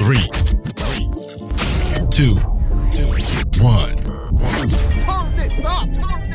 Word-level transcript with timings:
three, 0.00 0.24
two, 2.10 2.34
one. 3.60 3.96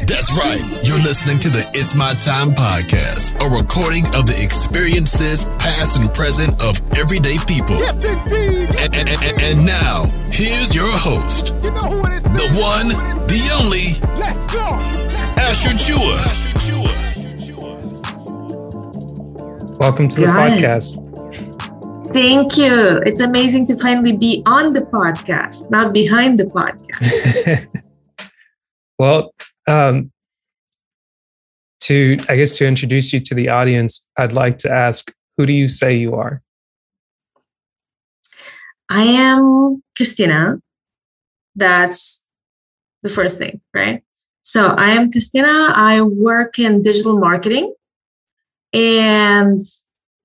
That's 0.05 0.31
right. 0.37 0.61
You're 0.83 0.99
listening 1.01 1.39
to 1.39 1.49
the 1.49 1.67
It's 1.73 1.95
My 1.95 2.13
Time 2.13 2.51
podcast, 2.51 3.33
a 3.41 3.49
recording 3.49 4.05
of 4.15 4.27
the 4.27 4.37
experiences, 4.43 5.55
past 5.57 5.97
and 5.97 6.13
present, 6.13 6.61
of 6.61 6.79
everyday 6.97 7.37
people. 7.47 7.77
Yes, 7.77 8.05
indeed. 8.05 8.69
Yes, 8.73 8.85
And, 8.85 8.95
and, 8.95 9.09
and, 9.09 9.41
and 9.41 9.65
now, 9.65 10.05
here's 10.31 10.75
your 10.75 10.91
host, 10.91 11.55
You 11.63 11.71
know 11.71 11.81
who 11.89 12.05
it 12.05 12.13
is. 12.13 12.23
the 12.23 12.47
one, 12.61 12.89
the 13.25 13.41
only, 13.57 13.97
Let's 14.19 14.45
go. 14.45 14.61
Asher 15.41 15.73
Chua. 15.73 16.21
Welcome 19.79 20.07
to 20.07 20.21
the 20.21 20.27
Got 20.27 20.51
podcast. 20.51 21.04
Thank 22.15 22.57
you. 22.57 23.01
It's 23.05 23.19
amazing 23.19 23.65
to 23.65 23.77
finally 23.77 24.15
be 24.15 24.41
on 24.45 24.69
the 24.69 24.83
podcast, 24.83 25.69
not 25.69 25.91
behind 25.91 26.39
the 26.39 26.45
podcast. 26.45 27.67
well, 28.97 29.33
um, 29.67 30.13
to 31.81 32.17
I 32.29 32.37
guess 32.37 32.57
to 32.59 32.65
introduce 32.65 33.11
you 33.11 33.19
to 33.19 33.35
the 33.35 33.49
audience, 33.49 34.09
I'd 34.17 34.31
like 34.31 34.59
to 34.59 34.71
ask, 34.71 35.13
who 35.35 35.45
do 35.45 35.51
you 35.51 35.67
say 35.67 35.97
you 35.97 36.15
are? 36.15 36.41
I 38.89 39.03
am 39.03 39.83
Christina. 39.97 40.61
That's 41.53 42.25
the 43.03 43.09
first 43.09 43.37
thing, 43.37 43.59
right? 43.73 44.03
So 44.41 44.67
I 44.67 44.91
am 44.91 45.11
Christina. 45.11 45.73
I 45.75 45.99
work 45.99 46.59
in 46.59 46.81
digital 46.81 47.19
marketing. 47.19 47.73
And 48.71 49.59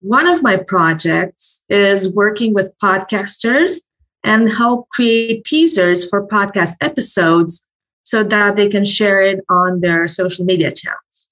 one 0.00 0.27
of 0.27 0.42
my 0.42 0.56
projects 0.56 1.64
is 1.68 2.12
working 2.12 2.54
with 2.54 2.72
podcasters 2.82 3.82
and 4.24 4.52
help 4.52 4.88
create 4.90 5.45
teasers 5.45 6.09
for 6.09 6.26
podcast 6.26 6.73
episodes 6.80 7.70
so 8.02 8.24
that 8.24 8.57
they 8.57 8.68
can 8.68 8.84
share 8.84 9.20
it 9.20 9.40
on 9.48 9.80
their 9.80 10.09
social 10.09 10.45
media 10.45 10.73
channels. 10.73 11.30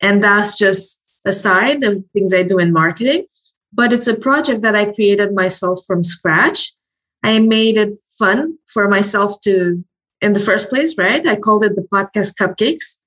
And 0.00 0.22
that's 0.22 0.56
just 0.56 1.12
a 1.26 1.32
side 1.32 1.82
of 1.82 2.04
things 2.12 2.32
I 2.32 2.44
do 2.44 2.58
in 2.58 2.72
marketing, 2.72 3.26
but 3.72 3.92
it's 3.92 4.06
a 4.06 4.16
project 4.16 4.62
that 4.62 4.76
I 4.76 4.92
created 4.92 5.34
myself 5.34 5.80
from 5.86 6.02
scratch. 6.02 6.72
I 7.24 7.40
made 7.40 7.76
it 7.76 7.94
fun 8.18 8.58
for 8.72 8.88
myself 8.88 9.40
to, 9.42 9.84
in 10.20 10.32
the 10.32 10.40
first 10.40 10.68
place, 10.68 10.96
right? 10.96 11.26
I 11.26 11.36
called 11.36 11.64
it 11.64 11.74
the 11.74 11.86
podcast 11.92 12.34
cupcakes. 12.40 13.00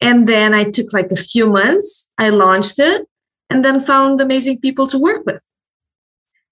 And 0.00 0.26
then 0.28 0.54
I 0.54 0.64
took 0.64 0.92
like 0.92 1.12
a 1.12 1.16
few 1.16 1.48
months, 1.48 2.10
I 2.18 2.30
launched 2.30 2.78
it, 2.78 3.06
and 3.52 3.64
then 3.64 3.80
found 3.80 4.20
amazing 4.20 4.58
people 4.60 4.86
to 4.86 4.98
work 4.98 5.24
with. 5.26 5.42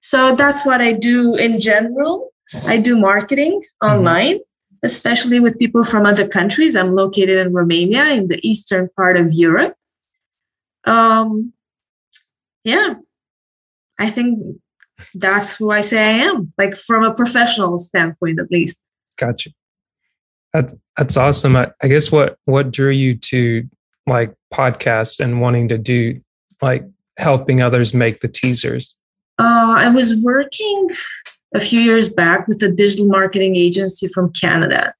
So 0.00 0.34
that's 0.34 0.64
what 0.66 0.80
I 0.80 0.92
do 0.92 1.34
in 1.36 1.60
general. 1.60 2.30
I 2.66 2.78
do 2.78 2.98
marketing 2.98 3.62
online, 3.82 4.40
especially 4.82 5.40
with 5.40 5.58
people 5.58 5.84
from 5.84 6.04
other 6.04 6.28
countries. 6.28 6.76
I'm 6.76 6.94
located 6.94 7.38
in 7.38 7.52
Romania 7.52 8.04
in 8.06 8.28
the 8.28 8.40
eastern 8.42 8.88
part 8.96 9.16
of 9.16 9.32
Europe. 9.32 9.74
Um, 10.84 11.52
yeah, 12.64 12.94
I 13.98 14.10
think 14.10 14.38
that's 15.14 15.56
who 15.56 15.70
I 15.70 15.80
say 15.80 15.98
I 15.98 16.24
am, 16.24 16.52
like 16.58 16.76
from 16.76 17.04
a 17.04 17.14
professional 17.14 17.78
standpoint, 17.78 18.40
at 18.40 18.50
least. 18.50 18.82
Gotcha. 19.18 19.50
That's 20.52 20.74
that's 20.96 21.16
awesome. 21.16 21.56
I, 21.56 21.70
I 21.82 21.88
guess 21.88 22.10
what 22.10 22.36
what 22.44 22.72
drew 22.72 22.90
you 22.90 23.16
to 23.16 23.68
like 24.06 24.34
podcast 24.52 25.20
and 25.20 25.40
wanting 25.40 25.68
to 25.68 25.78
do 25.78 26.20
like 26.62 26.84
helping 27.18 27.62
others 27.62 27.94
make 27.94 28.20
the 28.20 28.28
teasers? 28.28 28.96
Uh, 29.38 29.74
I 29.78 29.88
was 29.88 30.22
working 30.22 30.88
a 31.54 31.60
few 31.60 31.80
years 31.80 32.08
back 32.08 32.46
with 32.46 32.62
a 32.62 32.68
digital 32.68 33.06
marketing 33.06 33.56
agency 33.56 34.08
from 34.08 34.32
Canada 34.32 34.94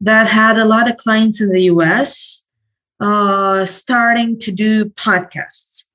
that 0.00 0.26
had 0.26 0.58
a 0.58 0.64
lot 0.64 0.90
of 0.90 0.96
clients 0.96 1.40
in 1.40 1.50
the 1.50 1.62
US 1.64 2.46
uh, 3.00 3.64
starting 3.64 4.38
to 4.40 4.52
do 4.52 4.86
podcasts. 4.90 5.88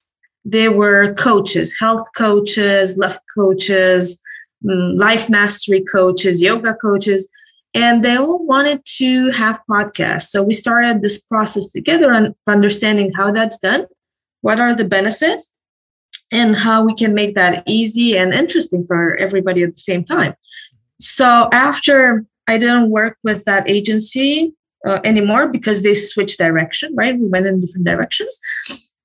They 0.43 0.69
were 0.69 1.13
coaches, 1.13 1.75
health 1.79 2.05
coaches, 2.15 2.97
life 2.97 3.17
coaches, 3.35 4.21
mm, 4.65 4.99
life 4.99 5.29
mastery 5.29 5.81
coaches, 5.81 6.41
yoga 6.41 6.73
coaches, 6.75 7.29
and 7.73 8.03
they 8.03 8.17
all 8.17 8.45
wanted 8.45 8.83
to 8.97 9.31
have 9.31 9.61
podcasts. 9.69 10.29
So 10.29 10.43
we 10.43 10.53
started 10.53 11.01
this 11.01 11.21
process 11.21 11.71
together 11.71 12.11
and 12.11 12.33
understanding 12.47 13.11
how 13.15 13.31
that's 13.31 13.59
done, 13.59 13.85
what 14.41 14.59
are 14.59 14.75
the 14.75 14.85
benefits, 14.85 15.51
and 16.31 16.55
how 16.55 16.83
we 16.83 16.93
can 16.93 17.13
make 17.13 17.35
that 17.35 17.63
easy 17.67 18.17
and 18.17 18.33
interesting 18.33 18.85
for 18.85 19.17
everybody 19.17 19.63
at 19.63 19.71
the 19.71 19.77
same 19.77 20.03
time. 20.03 20.33
So 20.99 21.49
after 21.51 22.25
I 22.47 22.57
didn't 22.57 22.89
work 22.89 23.17
with 23.23 23.45
that 23.45 23.69
agency 23.69 24.53
uh, 24.85 24.99
anymore 25.03 25.49
because 25.49 25.83
they 25.83 25.93
switched 25.93 26.39
direction, 26.39 26.93
right? 26.95 27.17
We 27.17 27.27
went 27.27 27.47
in 27.47 27.59
different 27.59 27.85
directions. 27.85 28.39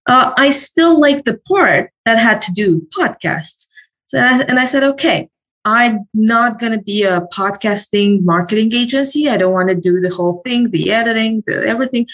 Uh, 0.06 0.32
I 0.36 0.50
still 0.50 1.00
like 1.00 1.24
the 1.24 1.38
part 1.48 1.90
that 2.04 2.18
had 2.18 2.40
to 2.42 2.52
do 2.52 2.86
podcasts. 2.96 3.68
So, 4.06 4.18
and 4.18 4.58
I 4.58 4.64
said, 4.64 4.84
okay, 4.84 5.28
I'm 5.64 6.08
not 6.14 6.60
going 6.60 6.72
to 6.72 6.78
be 6.78 7.02
a 7.02 7.22
podcasting 7.32 8.22
marketing 8.22 8.72
agency. 8.72 9.28
I 9.28 9.36
don't 9.36 9.52
want 9.52 9.68
to 9.68 9.74
do 9.74 10.00
the 10.00 10.14
whole 10.14 10.40
thing, 10.44 10.70
the 10.70 10.92
editing, 10.92 11.42
the 11.46 11.66
everything 11.66 12.06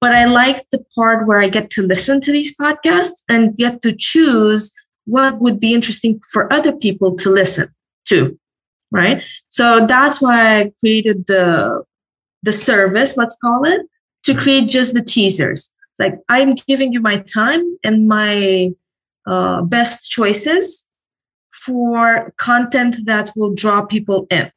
but 0.00 0.14
I 0.14 0.26
like 0.26 0.68
the 0.70 0.84
part 0.94 1.26
where 1.26 1.40
I 1.40 1.48
get 1.48 1.70
to 1.70 1.82
listen 1.82 2.20
to 2.22 2.32
these 2.32 2.56
podcasts 2.56 3.22
and 3.28 3.56
get 3.56 3.82
to 3.82 3.94
choose 3.96 4.74
what 5.04 5.40
would 5.40 5.60
be 5.60 5.74
interesting 5.74 6.20
for 6.32 6.52
other 6.52 6.72
people 6.72 7.16
to 7.16 7.30
listen 7.30 7.68
to. 8.06 8.38
Right. 8.92 9.22
So 9.48 9.86
that's 9.86 10.22
why 10.22 10.60
I 10.60 10.72
created 10.80 11.26
the 11.26 11.84
the 12.42 12.52
service, 12.52 13.16
let's 13.16 13.36
call 13.36 13.66
it, 13.66 13.80
to 14.22 14.34
create 14.34 14.68
just 14.68 14.94
the 14.94 15.02
teasers. 15.02 15.74
It's 15.90 16.00
like 16.00 16.20
I'm 16.28 16.54
giving 16.54 16.92
you 16.92 17.00
my 17.00 17.16
time 17.18 17.78
and 17.82 18.06
my 18.06 18.70
uh, 19.26 19.62
best 19.62 20.10
choices 20.10 20.88
for 21.52 22.32
content 22.36 22.96
that 23.06 23.32
will 23.34 23.54
draw 23.54 23.84
people 23.84 24.26
in. 24.30 24.52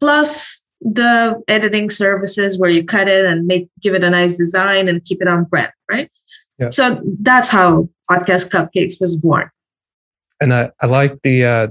Plus, 0.00 0.65
the 0.80 1.42
editing 1.48 1.90
services 1.90 2.58
where 2.58 2.70
you 2.70 2.84
cut 2.84 3.08
it 3.08 3.24
and 3.24 3.46
make 3.46 3.68
give 3.80 3.94
it 3.94 4.04
a 4.04 4.10
nice 4.10 4.36
design 4.36 4.88
and 4.88 5.04
keep 5.04 5.20
it 5.22 5.28
on 5.28 5.44
brand, 5.44 5.72
right? 5.90 6.10
Yeah. 6.58 6.70
So 6.70 7.02
that's 7.20 7.48
how 7.48 7.88
Podcast 8.10 8.50
Cupcakes 8.50 9.00
was 9.00 9.16
born. 9.16 9.50
And 10.40 10.54
I, 10.54 10.70
I 10.80 10.86
like 10.86 11.20
the 11.22 11.44
uh 11.44 11.66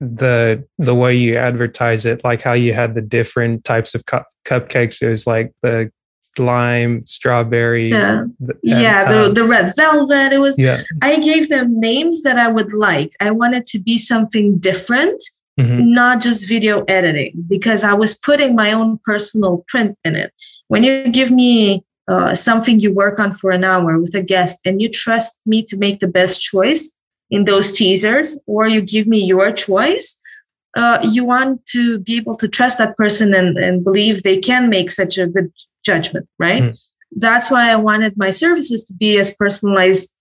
the 0.00 0.64
the 0.78 0.94
way 0.94 1.16
you 1.16 1.34
advertise 1.34 2.06
it, 2.06 2.22
like 2.24 2.42
how 2.42 2.52
you 2.52 2.72
had 2.72 2.94
the 2.94 3.00
different 3.00 3.64
types 3.64 3.94
of 3.94 4.06
cup, 4.06 4.26
cupcakes. 4.44 5.02
It 5.02 5.10
was 5.10 5.26
like 5.26 5.52
the 5.62 5.90
lime, 6.38 7.04
strawberry. 7.04 7.90
The- 7.90 8.32
the- 8.38 8.58
yeah, 8.62 9.08
the 9.08 9.26
um, 9.26 9.34
the 9.34 9.44
red 9.44 9.72
velvet. 9.76 10.32
It 10.32 10.38
was 10.38 10.58
yeah. 10.58 10.82
I 11.02 11.18
gave 11.18 11.48
them 11.48 11.80
names 11.80 12.22
that 12.22 12.38
I 12.38 12.48
would 12.48 12.72
like. 12.72 13.10
I 13.20 13.30
wanted 13.32 13.66
to 13.68 13.80
be 13.80 13.98
something 13.98 14.58
different, 14.58 15.20
mhm, 15.58 15.88
not 15.88 16.22
just 16.22 16.48
video 16.48 16.84
editing, 16.88 17.32
because 17.48 17.84
I 17.84 17.94
was 17.94 18.18
putting 18.18 18.54
my 18.54 18.72
own 18.72 18.98
personal 19.04 19.64
print 19.68 19.96
in 20.04 20.14
it. 20.14 20.32
When 20.68 20.82
you 20.82 21.08
give 21.08 21.30
me 21.30 21.84
uh, 22.08 22.34
something 22.34 22.80
you 22.80 22.92
work 22.92 23.18
on 23.18 23.32
for 23.32 23.50
an 23.50 23.64
hour 23.64 23.98
with 23.98 24.14
a 24.14 24.22
guest 24.22 24.60
and 24.64 24.80
you 24.80 24.88
trust 24.88 25.38
me 25.44 25.62
to 25.64 25.76
make 25.76 26.00
the 26.00 26.08
best 26.08 26.40
choice 26.40 26.96
in 27.30 27.44
those 27.44 27.76
teasers, 27.76 28.40
or 28.46 28.66
you 28.66 28.80
give 28.80 29.06
me 29.06 29.22
your 29.24 29.52
choice, 29.52 30.18
uh, 30.76 30.98
you 31.02 31.24
want 31.24 31.64
to 31.66 32.00
be 32.00 32.16
able 32.16 32.34
to 32.34 32.48
trust 32.48 32.78
that 32.78 32.96
person 32.96 33.34
and, 33.34 33.58
and 33.58 33.84
believe 33.84 34.22
they 34.22 34.38
can 34.38 34.70
make 34.70 34.90
such 34.90 35.18
a 35.18 35.26
good 35.26 35.52
judgment, 35.84 36.26
right? 36.38 36.62
Mm. 36.62 36.78
That's 37.12 37.50
why 37.50 37.70
I 37.70 37.76
wanted 37.76 38.16
my 38.16 38.30
services 38.30 38.84
to 38.84 38.94
be 38.94 39.18
as 39.18 39.34
personalized 39.34 40.14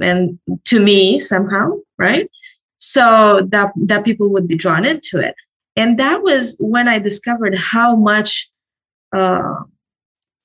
and 0.00 0.38
to 0.66 0.80
me 0.80 1.20
somehow, 1.20 1.78
right? 1.98 2.28
So 2.78 3.46
that 3.50 3.72
that 3.76 4.04
people 4.04 4.32
would 4.32 4.48
be 4.48 4.56
drawn 4.56 4.84
into 4.84 5.18
it. 5.18 5.34
And 5.76 5.98
that 5.98 6.22
was 6.22 6.56
when 6.60 6.88
I 6.88 6.98
discovered 6.98 7.56
how 7.56 7.96
much 7.96 8.50
uh, 9.16 9.54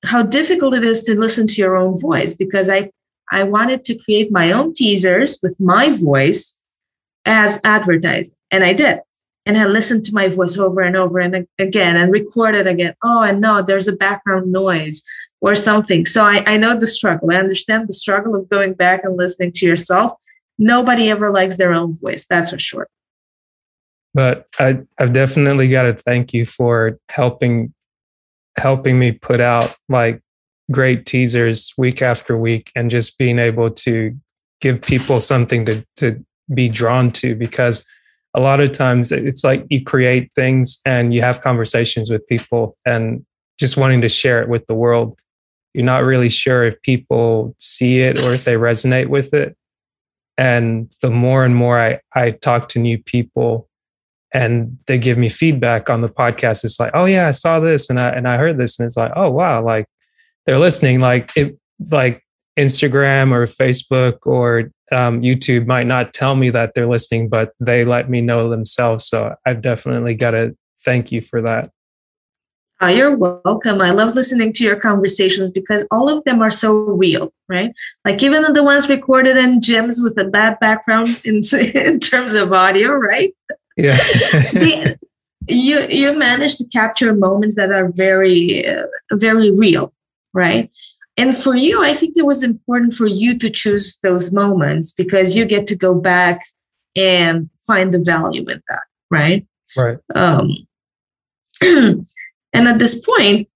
how 0.04 0.22
difficult 0.22 0.74
it 0.74 0.84
is 0.84 1.02
to 1.04 1.18
listen 1.18 1.46
to 1.46 1.60
your 1.60 1.76
own 1.76 1.98
voice 2.00 2.34
because 2.34 2.68
I 2.68 2.90
I 3.30 3.44
wanted 3.44 3.84
to 3.84 3.98
create 3.98 4.32
my 4.32 4.50
own 4.52 4.74
teasers 4.74 5.38
with 5.42 5.56
my 5.60 5.90
voice 5.90 6.60
as 7.24 7.60
advertising, 7.64 8.34
and 8.50 8.64
I 8.64 8.72
did. 8.72 9.00
And 9.46 9.56
I 9.56 9.66
listened 9.66 10.04
to 10.04 10.14
my 10.14 10.28
voice 10.28 10.58
over 10.58 10.80
and 10.80 10.96
over 10.96 11.18
and 11.18 11.46
again 11.58 11.96
and 11.96 12.12
recorded 12.12 12.66
again. 12.66 12.94
Oh, 13.02 13.22
and 13.22 13.40
no, 13.40 13.62
there's 13.62 13.88
a 13.88 13.96
background 13.96 14.52
noise 14.52 15.02
or 15.40 15.54
something. 15.54 16.04
So 16.06 16.24
I, 16.24 16.44
I 16.46 16.56
know 16.56 16.78
the 16.78 16.86
struggle. 16.86 17.30
I 17.32 17.36
understand 17.36 17.88
the 17.88 17.94
struggle 17.94 18.34
of 18.34 18.48
going 18.48 18.74
back 18.74 19.02
and 19.02 19.16
listening 19.16 19.52
to 19.52 19.66
yourself. 19.66 20.12
Nobody 20.60 21.10
ever 21.10 21.30
likes 21.30 21.56
their 21.56 21.72
own 21.72 21.98
voice, 21.98 22.26
that's 22.28 22.50
for 22.50 22.58
sure. 22.58 22.86
But 24.12 24.46
I, 24.58 24.80
I've 24.98 25.12
definitely 25.12 25.68
got 25.68 25.84
to 25.84 25.94
thank 25.94 26.32
you 26.32 26.44
for 26.44 26.98
helping 27.08 27.74
helping 28.58 28.98
me 28.98 29.12
put 29.12 29.40
out 29.40 29.74
like 29.88 30.20
great 30.70 31.06
teasers 31.06 31.72
week 31.78 32.02
after 32.02 32.36
week 32.36 32.70
and 32.76 32.90
just 32.90 33.16
being 33.16 33.38
able 33.38 33.70
to 33.70 34.14
give 34.60 34.82
people 34.82 35.20
something 35.20 35.64
to 35.64 35.84
to 35.96 36.24
be 36.52 36.68
drawn 36.68 37.10
to 37.12 37.34
because 37.34 37.88
a 38.34 38.40
lot 38.40 38.60
of 38.60 38.72
times 38.72 39.10
it's 39.12 39.42
like 39.42 39.64
you 39.70 39.82
create 39.82 40.30
things 40.34 40.80
and 40.84 41.14
you 41.14 41.22
have 41.22 41.40
conversations 41.40 42.10
with 42.10 42.26
people 42.26 42.76
and 42.84 43.24
just 43.58 43.76
wanting 43.76 44.00
to 44.02 44.08
share 44.08 44.42
it 44.42 44.48
with 44.48 44.66
the 44.66 44.74
world. 44.74 45.18
You're 45.74 45.84
not 45.84 46.04
really 46.04 46.28
sure 46.28 46.64
if 46.64 46.80
people 46.82 47.54
see 47.58 48.00
it 48.00 48.18
or 48.20 48.32
if 48.32 48.44
they 48.44 48.54
resonate 48.54 49.08
with 49.08 49.34
it. 49.34 49.56
And 50.40 50.90
the 51.02 51.10
more 51.10 51.44
and 51.44 51.54
more 51.54 51.78
I, 51.78 52.00
I 52.14 52.30
talk 52.30 52.68
to 52.68 52.78
new 52.78 52.96
people 52.96 53.68
and 54.32 54.78
they 54.86 54.96
give 54.96 55.18
me 55.18 55.28
feedback 55.28 55.90
on 55.90 56.00
the 56.00 56.08
podcast, 56.08 56.64
it's 56.64 56.80
like, 56.80 56.92
oh 56.94 57.04
yeah, 57.04 57.28
I 57.28 57.32
saw 57.32 57.60
this 57.60 57.90
and 57.90 58.00
I 58.00 58.08
and 58.08 58.26
I 58.26 58.38
heard 58.38 58.56
this. 58.56 58.80
And 58.80 58.86
it's 58.86 58.96
like, 58.96 59.12
oh 59.14 59.28
wow, 59.28 59.62
like 59.62 59.84
they're 60.46 60.58
listening. 60.58 61.00
Like 61.00 61.30
it 61.36 61.58
like 61.90 62.24
Instagram 62.58 63.32
or 63.32 63.44
Facebook 63.44 64.20
or 64.22 64.70
um, 64.92 65.20
YouTube 65.20 65.66
might 65.66 65.86
not 65.86 66.14
tell 66.14 66.36
me 66.36 66.48
that 66.48 66.72
they're 66.74 66.88
listening, 66.88 67.28
but 67.28 67.52
they 67.60 67.84
let 67.84 68.08
me 68.08 68.22
know 68.22 68.48
themselves. 68.48 69.06
So 69.06 69.34
I've 69.44 69.60
definitely 69.60 70.14
got 70.14 70.30
to 70.30 70.56
thank 70.86 71.12
you 71.12 71.20
for 71.20 71.42
that. 71.42 71.70
Oh, 72.82 72.88
you're 72.88 73.14
welcome. 73.14 73.82
I 73.82 73.90
love 73.90 74.14
listening 74.14 74.54
to 74.54 74.64
your 74.64 74.76
conversations 74.76 75.50
because 75.50 75.86
all 75.90 76.08
of 76.08 76.24
them 76.24 76.40
are 76.40 76.50
so 76.50 76.72
real, 76.72 77.30
right? 77.46 77.72
Like 78.06 78.22
even 78.22 78.50
the 78.54 78.64
ones 78.64 78.88
recorded 78.88 79.36
in 79.36 79.60
gyms 79.60 80.02
with 80.02 80.16
a 80.18 80.24
bad 80.24 80.58
background 80.60 81.20
in, 81.24 81.42
in 81.74 82.00
terms 82.00 82.34
of 82.34 82.52
audio, 82.52 82.92
right? 82.92 83.32
Yeah. 83.76 83.96
the, 84.52 84.98
you 85.48 85.80
you 85.88 86.16
manage 86.18 86.56
to 86.56 86.68
capture 86.68 87.14
moments 87.14 87.56
that 87.56 87.72
are 87.72 87.90
very 87.90 88.66
uh, 88.66 88.86
very 89.12 89.50
real, 89.50 89.92
right? 90.32 90.70
And 91.16 91.36
for 91.36 91.54
you, 91.54 91.84
I 91.84 91.92
think 91.92 92.16
it 92.16 92.24
was 92.24 92.42
important 92.42 92.94
for 92.94 93.06
you 93.06 93.38
to 93.38 93.50
choose 93.50 93.98
those 94.02 94.32
moments 94.32 94.92
because 94.92 95.36
you 95.36 95.44
get 95.44 95.66
to 95.66 95.76
go 95.76 95.94
back 95.94 96.42
and 96.96 97.50
find 97.66 97.92
the 97.92 98.02
value 98.04 98.48
in 98.48 98.62
that, 98.68 98.82
right? 99.10 99.46
Right. 99.76 99.98
Um, 100.14 100.50
and 102.52 102.68
at 102.68 102.78
this 102.78 103.04
point, 103.04 103.48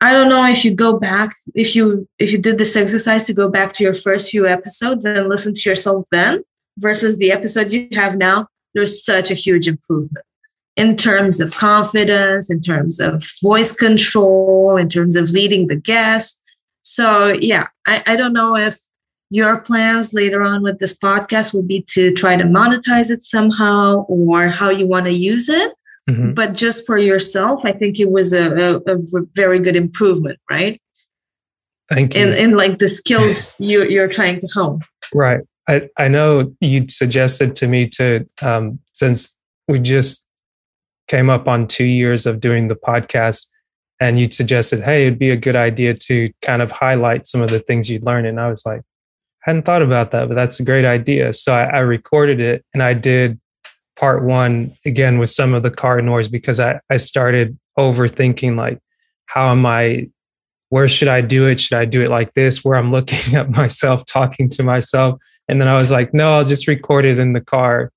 I 0.00 0.12
don't 0.12 0.28
know 0.28 0.46
if 0.46 0.64
you 0.64 0.74
go 0.74 0.98
back, 0.98 1.32
if 1.54 1.74
you 1.74 2.08
if 2.18 2.32
you 2.32 2.38
did 2.38 2.58
this 2.58 2.76
exercise 2.76 3.24
to 3.26 3.34
go 3.34 3.48
back 3.48 3.72
to 3.74 3.84
your 3.84 3.94
first 3.94 4.30
few 4.30 4.46
episodes 4.46 5.04
and 5.04 5.28
listen 5.28 5.54
to 5.54 5.70
yourself 5.70 6.06
then 6.12 6.42
versus 6.78 7.18
the 7.18 7.32
episodes 7.32 7.72
you 7.72 7.88
have 7.92 8.16
now, 8.16 8.46
there's 8.74 9.04
such 9.04 9.30
a 9.30 9.34
huge 9.34 9.66
improvement 9.66 10.24
in 10.76 10.94
terms 10.96 11.40
of 11.40 11.54
confidence, 11.54 12.50
in 12.50 12.60
terms 12.60 13.00
of 13.00 13.24
voice 13.42 13.74
control, 13.74 14.76
in 14.76 14.90
terms 14.90 15.16
of 15.16 15.30
leading 15.30 15.68
the 15.68 15.76
guest, 15.76 16.42
so, 16.86 17.36
yeah, 17.40 17.66
I, 17.84 18.00
I 18.06 18.14
don't 18.14 18.32
know 18.32 18.54
if 18.54 18.76
your 19.30 19.60
plans 19.60 20.14
later 20.14 20.44
on 20.44 20.62
with 20.62 20.78
this 20.78 20.96
podcast 20.96 21.52
will 21.52 21.64
be 21.64 21.84
to 21.88 22.12
try 22.12 22.36
to 22.36 22.44
monetize 22.44 23.10
it 23.10 23.24
somehow 23.24 24.04
or 24.08 24.46
how 24.46 24.70
you 24.70 24.86
want 24.86 25.06
to 25.06 25.12
use 25.12 25.48
it. 25.48 25.72
Mm-hmm. 26.08 26.34
But 26.34 26.54
just 26.54 26.86
for 26.86 26.96
yourself, 26.96 27.64
I 27.64 27.72
think 27.72 27.98
it 27.98 28.10
was 28.10 28.32
a, 28.32 28.52
a, 28.52 28.76
a 28.76 28.98
very 29.34 29.58
good 29.58 29.76
improvement, 29.76 30.38
right? 30.50 30.80
Thank 31.90 32.14
you. 32.14 32.22
And, 32.22 32.34
in 32.34 32.56
like 32.56 32.78
the 32.78 32.88
skills 32.88 33.56
you, 33.60 33.84
you're 33.84 34.08
trying 34.08 34.40
to 34.40 34.48
hone. 34.54 34.80
Right. 35.12 35.40
I, 35.68 35.88
I 35.98 36.08
know 36.08 36.54
you 36.60 36.86
suggested 36.88 37.56
to 37.56 37.66
me 37.66 37.88
to, 37.90 38.24
um, 38.40 38.78
since 38.92 39.36
we 39.66 39.80
just 39.80 40.28
came 41.08 41.28
up 41.28 41.48
on 41.48 41.66
two 41.66 41.84
years 41.84 42.26
of 42.26 42.40
doing 42.40 42.68
the 42.68 42.76
podcast, 42.76 43.46
and 44.00 44.18
you 44.18 44.30
suggested, 44.30 44.82
hey, 44.82 45.06
it'd 45.06 45.18
be 45.18 45.30
a 45.30 45.36
good 45.36 45.56
idea 45.56 45.94
to 45.94 46.30
kind 46.42 46.60
of 46.60 46.70
highlight 46.70 47.26
some 47.26 47.40
of 47.40 47.50
the 47.50 47.60
things 47.60 47.88
you'd 47.88 48.04
learned. 48.04 48.26
And 48.26 48.38
I 48.38 48.50
was 48.50 48.66
like, 48.66 48.80
I 48.80 49.50
hadn't 49.50 49.62
thought 49.62 49.82
about 49.82 50.10
that, 50.10 50.28
but 50.28 50.34
that's 50.34 50.60
a 50.60 50.64
great 50.64 50.84
idea. 50.84 51.32
So 51.32 51.54
I, 51.54 51.64
I 51.64 51.78
recorded 51.78 52.40
it 52.40 52.64
and 52.74 52.82
I 52.82 52.92
did 52.92 53.40
part 53.96 54.24
one 54.24 54.76
again 54.84 55.18
with 55.18 55.30
some 55.30 55.54
of 55.54 55.62
the 55.62 55.70
car 55.70 56.00
noise 56.00 56.28
because 56.28 56.60
I, 56.60 56.80
I 56.90 56.96
started 56.96 57.58
overthinking 57.78 58.56
like, 58.56 58.78
how 59.26 59.50
am 59.50 59.66
I, 59.66 60.10
where 60.68 60.88
should 60.88 61.08
I 61.08 61.20
do 61.20 61.46
it? 61.46 61.60
Should 61.60 61.78
I 61.78 61.84
do 61.84 62.02
it 62.02 62.10
like 62.10 62.34
this, 62.34 62.64
where 62.64 62.76
I'm 62.76 62.92
looking 62.96 63.34
at 63.34 63.50
myself, 63.50 64.04
talking 64.06 64.48
to 64.50 64.62
myself? 64.62 65.20
And 65.48 65.60
then 65.60 65.68
I 65.68 65.74
was 65.74 65.90
like, 65.90 66.12
no, 66.12 66.34
I'll 66.34 66.44
just 66.44 66.68
record 66.68 67.04
it 67.04 67.18
in 67.18 67.32
the 67.32 67.40
car. 67.40 67.92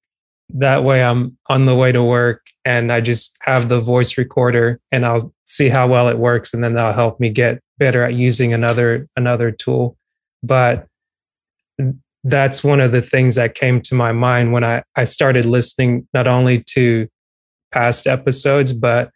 That 0.49 0.83
way 0.83 1.03
I'm 1.03 1.37
on 1.47 1.65
the 1.65 1.75
way 1.75 1.91
to 1.91 2.03
work 2.03 2.45
and 2.65 2.91
I 2.91 3.01
just 3.01 3.37
have 3.41 3.69
the 3.69 3.79
voice 3.79 4.17
recorder 4.17 4.79
and 4.91 5.05
I'll 5.05 5.33
see 5.45 5.69
how 5.69 5.87
well 5.87 6.07
it 6.07 6.17
works 6.17 6.53
and 6.53 6.63
then 6.63 6.73
that'll 6.73 6.93
help 6.93 7.19
me 7.19 7.29
get 7.29 7.61
better 7.77 8.03
at 8.03 8.13
using 8.13 8.53
another 8.53 9.07
another 9.15 9.51
tool. 9.51 9.95
But 10.41 10.87
that's 12.23 12.63
one 12.63 12.81
of 12.81 12.91
the 12.91 13.01
things 13.01 13.35
that 13.35 13.55
came 13.55 13.81
to 13.81 13.95
my 13.95 14.11
mind 14.11 14.51
when 14.51 14.63
I, 14.63 14.83
I 14.95 15.05
started 15.05 15.45
listening 15.45 16.07
not 16.13 16.27
only 16.27 16.63
to 16.73 17.07
past 17.71 18.07
episodes, 18.07 18.73
but 18.73 19.11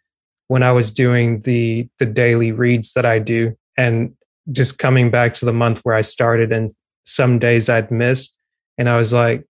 when 0.48 0.62
I 0.62 0.72
was 0.72 0.92
doing 0.92 1.40
the 1.42 1.88
the 1.98 2.06
daily 2.06 2.52
reads 2.52 2.92
that 2.94 3.04
I 3.04 3.18
do 3.18 3.56
and 3.76 4.14
just 4.52 4.78
coming 4.78 5.10
back 5.10 5.32
to 5.34 5.44
the 5.44 5.52
month 5.52 5.80
where 5.82 5.94
I 5.94 6.02
started 6.02 6.52
and 6.52 6.72
some 7.04 7.38
days 7.38 7.68
I'd 7.68 7.90
missed. 7.90 8.38
And 8.78 8.88
I 8.88 8.96
was 8.96 9.12
like, 9.12 9.44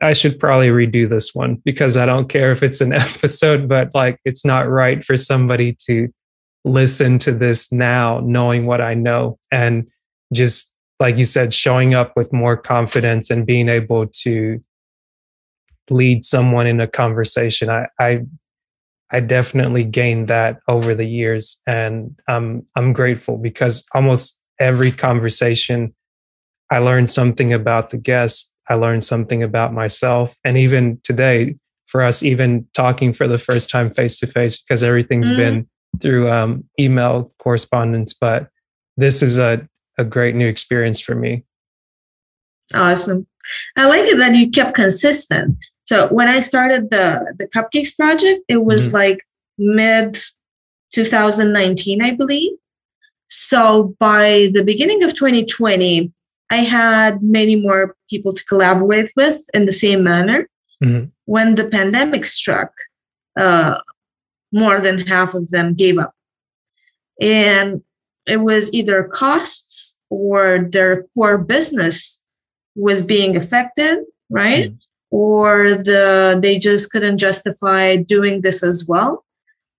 I 0.00 0.12
should 0.12 0.38
probably 0.38 0.68
redo 0.68 1.08
this 1.08 1.34
one 1.34 1.56
because 1.64 1.96
I 1.96 2.06
don't 2.06 2.28
care 2.28 2.50
if 2.50 2.62
it's 2.62 2.80
an 2.80 2.92
episode, 2.94 3.68
but 3.68 3.94
like 3.94 4.18
it's 4.24 4.44
not 4.44 4.68
right 4.68 5.02
for 5.02 5.16
somebody 5.16 5.76
to 5.86 6.08
listen 6.64 7.18
to 7.20 7.32
this 7.32 7.72
now, 7.72 8.20
knowing 8.22 8.66
what 8.66 8.80
I 8.80 8.94
know. 8.94 9.38
And 9.50 9.88
just 10.32 10.67
like 11.00 11.16
you 11.16 11.24
said, 11.24 11.54
showing 11.54 11.94
up 11.94 12.12
with 12.16 12.32
more 12.32 12.56
confidence 12.56 13.30
and 13.30 13.46
being 13.46 13.68
able 13.68 14.06
to 14.06 14.62
lead 15.90 16.24
someone 16.24 16.66
in 16.66 16.80
a 16.80 16.86
conversation. 16.86 17.70
I, 17.70 17.86
I, 17.98 18.20
I 19.10 19.20
definitely 19.20 19.84
gained 19.84 20.28
that 20.28 20.60
over 20.68 20.94
the 20.94 21.06
years. 21.06 21.62
And 21.66 22.18
I'm, 22.28 22.66
I'm 22.76 22.92
grateful 22.92 23.38
because 23.38 23.86
almost 23.94 24.42
every 24.60 24.92
conversation, 24.92 25.94
I 26.70 26.78
learned 26.78 27.08
something 27.08 27.52
about 27.52 27.90
the 27.90 27.96
guest 27.96 28.54
I 28.68 28.74
learned 28.74 29.04
something 29.04 29.42
about 29.42 29.72
myself. 29.72 30.36
And 30.44 30.56
even 30.58 31.00
today, 31.02 31.56
for 31.86 32.02
us, 32.02 32.22
even 32.22 32.66
talking 32.74 33.12
for 33.12 33.26
the 33.26 33.38
first 33.38 33.70
time 33.70 33.92
face 33.92 34.20
to 34.20 34.26
face, 34.26 34.60
because 34.60 34.84
everything's 34.84 35.30
mm. 35.30 35.36
been 35.36 35.68
through 36.00 36.30
um, 36.30 36.64
email 36.78 37.32
correspondence. 37.38 38.12
But 38.12 38.48
this 38.98 39.22
is 39.22 39.38
a, 39.38 39.66
a 39.98 40.04
great 40.04 40.34
new 40.34 40.46
experience 40.46 41.00
for 41.00 41.14
me. 41.14 41.44
Awesome. 42.72 43.26
I 43.76 43.86
like 43.86 44.04
it 44.04 44.18
that 44.18 44.34
you 44.34 44.50
kept 44.50 44.74
consistent. 44.74 45.56
So 45.84 46.08
when 46.08 46.28
I 46.28 46.38
started 46.38 46.90
the 46.90 47.34
the 47.38 47.46
cupcakes 47.46 47.96
project, 47.96 48.40
it 48.48 48.64
was 48.64 48.88
mm-hmm. 48.88 48.96
like 48.96 49.26
mid 49.58 50.18
2019, 50.92 52.02
I 52.02 52.12
believe. 52.12 52.52
So 53.28 53.94
by 53.98 54.48
the 54.52 54.64
beginning 54.64 55.02
of 55.02 55.14
2020, 55.14 56.12
I 56.50 56.56
had 56.56 57.22
many 57.22 57.56
more 57.56 57.94
people 58.08 58.32
to 58.32 58.44
collaborate 58.44 59.12
with 59.16 59.40
in 59.52 59.66
the 59.66 59.72
same 59.72 60.02
manner. 60.02 60.48
Mm-hmm. 60.82 61.06
When 61.24 61.54
the 61.56 61.68
pandemic 61.68 62.24
struck, 62.24 62.72
uh, 63.38 63.80
more 64.52 64.80
than 64.80 64.98
half 64.98 65.34
of 65.34 65.50
them 65.50 65.74
gave 65.74 65.98
up. 65.98 66.14
And 67.20 67.82
it 68.28 68.38
was 68.38 68.72
either 68.72 69.04
costs 69.04 69.98
or 70.10 70.68
their 70.70 71.04
core 71.14 71.38
business 71.38 72.24
was 72.74 73.02
being 73.02 73.36
affected, 73.36 74.04
right? 74.30 74.70
Mm-hmm. 74.70 74.76
Or 75.10 75.70
the 75.70 76.38
they 76.40 76.58
just 76.58 76.90
couldn't 76.92 77.18
justify 77.18 77.96
doing 77.96 78.42
this 78.42 78.62
as 78.62 78.86
well. 78.86 79.24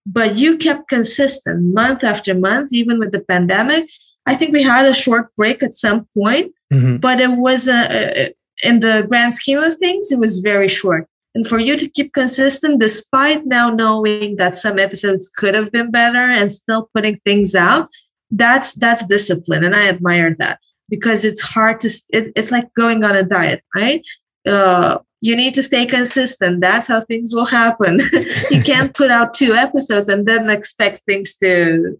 But 0.06 0.38
you 0.38 0.58
kept 0.58 0.90
consistent 0.90 1.74
month 1.74 2.04
after 2.04 2.34
month, 2.34 2.74
even 2.74 3.00
with 3.00 3.12
the 3.12 3.22
pandemic. 3.22 3.90
I 4.26 4.36
think 4.36 4.54
we 4.54 4.64
had 4.64 4.86
a 4.86 4.94
short 4.94 5.36
break 5.36 5.62
at 5.62 5.74
some 5.74 6.08
point, 6.18 6.54
mm-hmm. 6.74 6.98
but 6.98 7.20
it 7.20 7.32
was 7.32 7.68
a, 7.68 8.34
in 8.64 8.80
the 8.80 9.06
grand 9.08 9.34
scheme 9.34 9.60
of 9.60 9.76
things, 9.76 10.12
it 10.12 10.20
was 10.20 10.40
very 10.40 10.68
short. 10.68 11.08
And 11.36 11.46
for 11.46 11.60
you 11.60 11.78
to 11.78 11.88
keep 11.88 12.14
consistent, 12.14 12.80
despite 12.80 13.46
now 13.46 13.70
knowing 13.70 14.38
that 14.38 14.56
some 14.56 14.80
episodes 14.80 15.30
could 15.30 15.54
have 15.54 15.72
been 15.72 15.92
better 15.92 16.30
and 16.30 16.52
still 16.52 16.90
putting 16.94 17.20
things 17.24 17.54
out, 17.56 17.90
that's 18.32 18.74
that's 18.74 19.06
discipline, 19.06 19.64
and 19.64 19.76
I 19.76 19.88
admire 19.88 20.34
that 20.36 20.60
because 20.90 21.26
it's 21.26 21.42
hard 21.42 21.82
to. 21.82 21.90
It, 22.10 22.34
it's 22.36 22.52
like 22.52 22.74
going 22.74 23.04
on 23.04 23.16
a 23.16 23.24
diet, 23.24 23.64
right? 23.76 24.06
Uh, 24.48 25.00
you 25.22 25.36
need 25.36 25.54
to 25.56 25.64
stay 25.64 25.86
consistent. 25.86 26.62
That's 26.62 26.88
how 26.88 27.02
things 27.02 27.34
will 27.34 27.46
happen. 27.46 28.00
you 28.52 28.64
can't 28.64 28.94
put 28.94 29.12
out 29.12 29.34
two 29.34 29.54
episodes 29.54 30.08
and 30.08 30.26
then 30.26 30.50
expect 30.50 31.02
things 31.06 31.38
to 31.38 32.00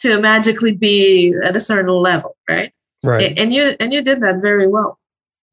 to 0.00 0.20
magically 0.20 0.72
be 0.72 1.34
at 1.44 1.56
a 1.56 1.60
certain 1.60 1.94
level, 1.94 2.36
right? 2.48 2.72
Right. 3.04 3.38
And 3.38 3.52
you 3.52 3.76
and 3.80 3.92
you 3.92 4.02
did 4.02 4.20
that 4.20 4.40
very 4.40 4.66
well. 4.66 4.98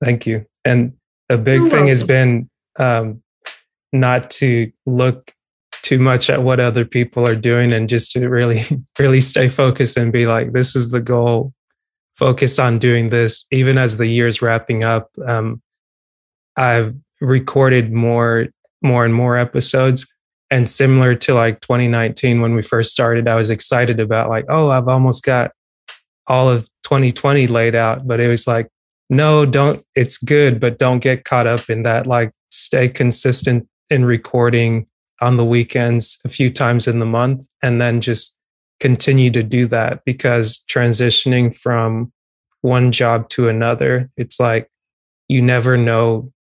Thank 0.04 0.26
you. 0.26 0.46
And 0.66 0.94
a 1.30 1.38
big 1.38 1.62
You're 1.62 1.70
thing 1.70 1.86
welcome. 1.86 1.88
has 1.88 2.04
been 2.04 2.50
um, 2.78 3.22
not 3.94 4.30
to 4.32 4.72
look 4.86 5.34
too 5.82 6.00
much 6.00 6.30
at 6.30 6.44
what 6.44 6.60
other 6.60 6.86
people 6.86 7.28
are 7.28 7.36
doing 7.36 7.74
and 7.74 7.90
just 7.90 8.12
to 8.12 8.28
really 8.28 8.62
really 9.00 9.22
stay 9.22 9.50
focused 9.50 9.98
and 9.98 10.12
be 10.12 10.26
like 10.26 10.54
this 10.54 10.76
is 10.76 10.90
the 10.90 11.02
goal. 11.02 11.52
Focus 12.16 12.60
on 12.60 12.80
doing 12.80 13.10
this. 13.10 13.46
Even 13.52 13.78
as 13.78 13.98
the 13.98 14.08
year's 14.08 14.42
wrapping 14.42 14.84
up 14.84 15.10
um, 15.28 15.62
i've 16.58 16.94
recorded 17.22 17.92
more 17.92 18.48
more 18.82 19.06
and 19.06 19.14
more 19.14 19.38
episodes. 19.38 20.08
And 20.52 20.68
similar 20.68 21.14
to 21.14 21.36
like 21.36 21.62
2019 21.62 22.42
when 22.42 22.56
we 22.56 22.62
first 22.62 22.92
started 22.92 23.28
i 23.28 23.36
was 23.36 23.50
excited 23.50 24.00
about 24.00 24.30
like 24.30 24.46
oh 24.50 24.70
i've 24.70 24.88
almost 24.88 25.24
got 25.24 25.52
all 26.30 26.48
of 26.48 26.70
2020 26.84 27.48
laid 27.48 27.76
out. 27.76 28.08
But 28.08 28.20
it 28.20 28.28
was 28.28 28.48
like 28.48 28.70
no 29.12 29.44
don't 29.44 29.84
it's 29.96 30.20
good 30.20 30.60
but 30.60 30.78
don't 30.78 31.00
get 31.00 31.26
caught 31.26 31.48
up 31.48 31.70
in 31.70 31.84
that. 31.84 32.08
Like 32.08 32.32
stay 32.52 32.88
consistent 32.88 33.68
in 33.90 34.06
recording 34.06 34.86
on 35.22 35.38
the 35.38 35.46
weekends 35.46 36.20
a 36.26 36.30
few 36.30 36.52
times 36.52 36.88
in 36.88 37.00
the 37.00 37.06
month 37.06 37.46
and 37.62 37.82
then 37.82 38.02
just 38.02 38.40
continue 38.80 39.30
to 39.30 39.44
do 39.44 39.68
that 39.68 40.02
because 40.06 40.64
transitioning 40.70 41.56
from 41.56 42.12
one 42.62 42.92
job 42.92 43.28
to 43.30 43.50
another 43.50 44.10
it's 44.18 44.40
like 44.40 44.70
you 45.28 45.42
never 45.42 45.78
know 45.78 46.32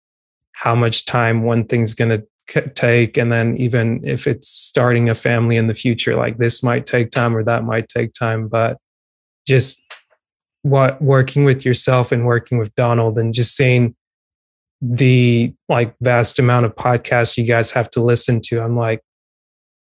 how 0.52 0.74
much 0.74 1.04
time 1.04 1.42
one 1.42 1.64
thing's 1.64 1.94
going 1.94 2.10
to 2.10 2.26
take. 2.74 3.16
And 3.16 3.30
then 3.30 3.56
even 3.58 4.00
if 4.04 4.26
it's 4.26 4.48
starting 4.48 5.08
a 5.08 5.14
family 5.14 5.56
in 5.56 5.66
the 5.66 5.74
future 5.74 6.16
like 6.16 6.38
this 6.38 6.62
might 6.62 6.86
take 6.86 7.10
time 7.10 7.36
or 7.36 7.44
that 7.44 7.64
might 7.64 7.88
take 7.88 8.12
time. 8.12 8.48
But 8.48 8.78
just 9.46 9.82
what 10.62 11.00
working 11.00 11.44
with 11.44 11.64
yourself 11.64 12.10
and 12.10 12.26
working 12.26 12.58
with 12.58 12.74
Donald 12.74 13.18
and 13.18 13.32
just 13.32 13.54
seeing 13.54 13.94
the 14.80 15.52
like 15.68 15.94
vast 16.00 16.38
amount 16.38 16.64
of 16.64 16.74
podcasts 16.74 17.36
you 17.36 17.44
guys 17.44 17.70
have 17.70 17.90
to 17.90 18.02
listen 18.02 18.40
to 18.40 18.62
i'm 18.62 18.76
like 18.76 19.00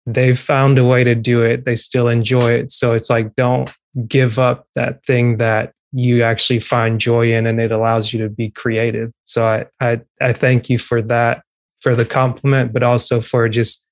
they've 0.07 0.39
found 0.39 0.79
a 0.79 0.85
way 0.85 1.05
to 1.05 1.15
do 1.15 1.43
it 1.43 1.65
they 1.65 1.77
still 1.77 2.09
enjoy 2.09 2.51
it 2.51 2.73
so 2.73 2.93
it's 2.93 3.09
like 3.11 3.35
don't 3.37 3.73
give 4.09 4.39
up 4.39 4.67
that 4.75 5.05
thing 5.05 5.37
that 5.37 5.73
you 5.93 6.23
actually 6.23 6.59
find 6.59 7.01
joy 7.01 7.33
in 7.33 7.47
and 7.47 7.61
it 7.61 7.71
allows 7.71 8.13
you 8.13 8.19
to 8.19 8.29
be 8.29 8.51
creative 8.51 9.13
so 9.25 9.47
i 9.47 9.67
i, 9.81 10.01
I 10.21 10.33
thank 10.33 10.69
you 10.69 10.79
for 10.79 11.03
that 11.03 11.43
for 11.81 11.95
the 11.95 12.05
compliment, 12.05 12.73
but 12.73 12.83
also 12.83 13.21
for 13.21 13.49
just 13.49 13.89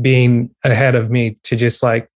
being 0.00 0.50
ahead 0.64 0.94
of 0.94 1.10
me 1.10 1.38
to 1.44 1.56
just 1.56 1.82
like 1.82 2.08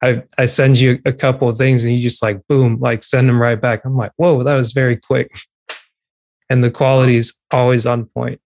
I, 0.00 0.22
I 0.36 0.46
send 0.46 0.78
you 0.78 1.00
a 1.06 1.12
couple 1.12 1.48
of 1.48 1.56
things 1.56 1.82
and 1.82 1.92
you 1.92 2.00
just 2.00 2.22
like 2.22 2.40
boom, 2.48 2.78
like 2.80 3.02
send 3.02 3.28
them 3.28 3.42
right 3.42 3.60
back. 3.60 3.84
I'm 3.84 3.96
like, 3.96 4.12
whoa, 4.16 4.44
that 4.44 4.54
was 4.54 4.72
very 4.72 4.96
quick. 4.96 5.36
And 6.50 6.64
the 6.64 6.70
quality 6.70 7.16
is 7.16 7.38
always 7.50 7.86
on 7.86 8.06
point. 8.06 8.40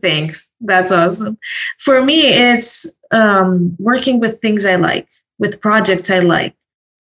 Thanks. 0.00 0.50
That's 0.60 0.92
awesome. 0.92 1.38
For 1.78 2.02
me, 2.04 2.28
it's 2.28 2.98
um, 3.10 3.76
working 3.78 4.20
with 4.20 4.40
things 4.40 4.64
I 4.64 4.76
like, 4.76 5.08
with 5.38 5.60
projects 5.60 6.10
I 6.10 6.20
like, 6.20 6.54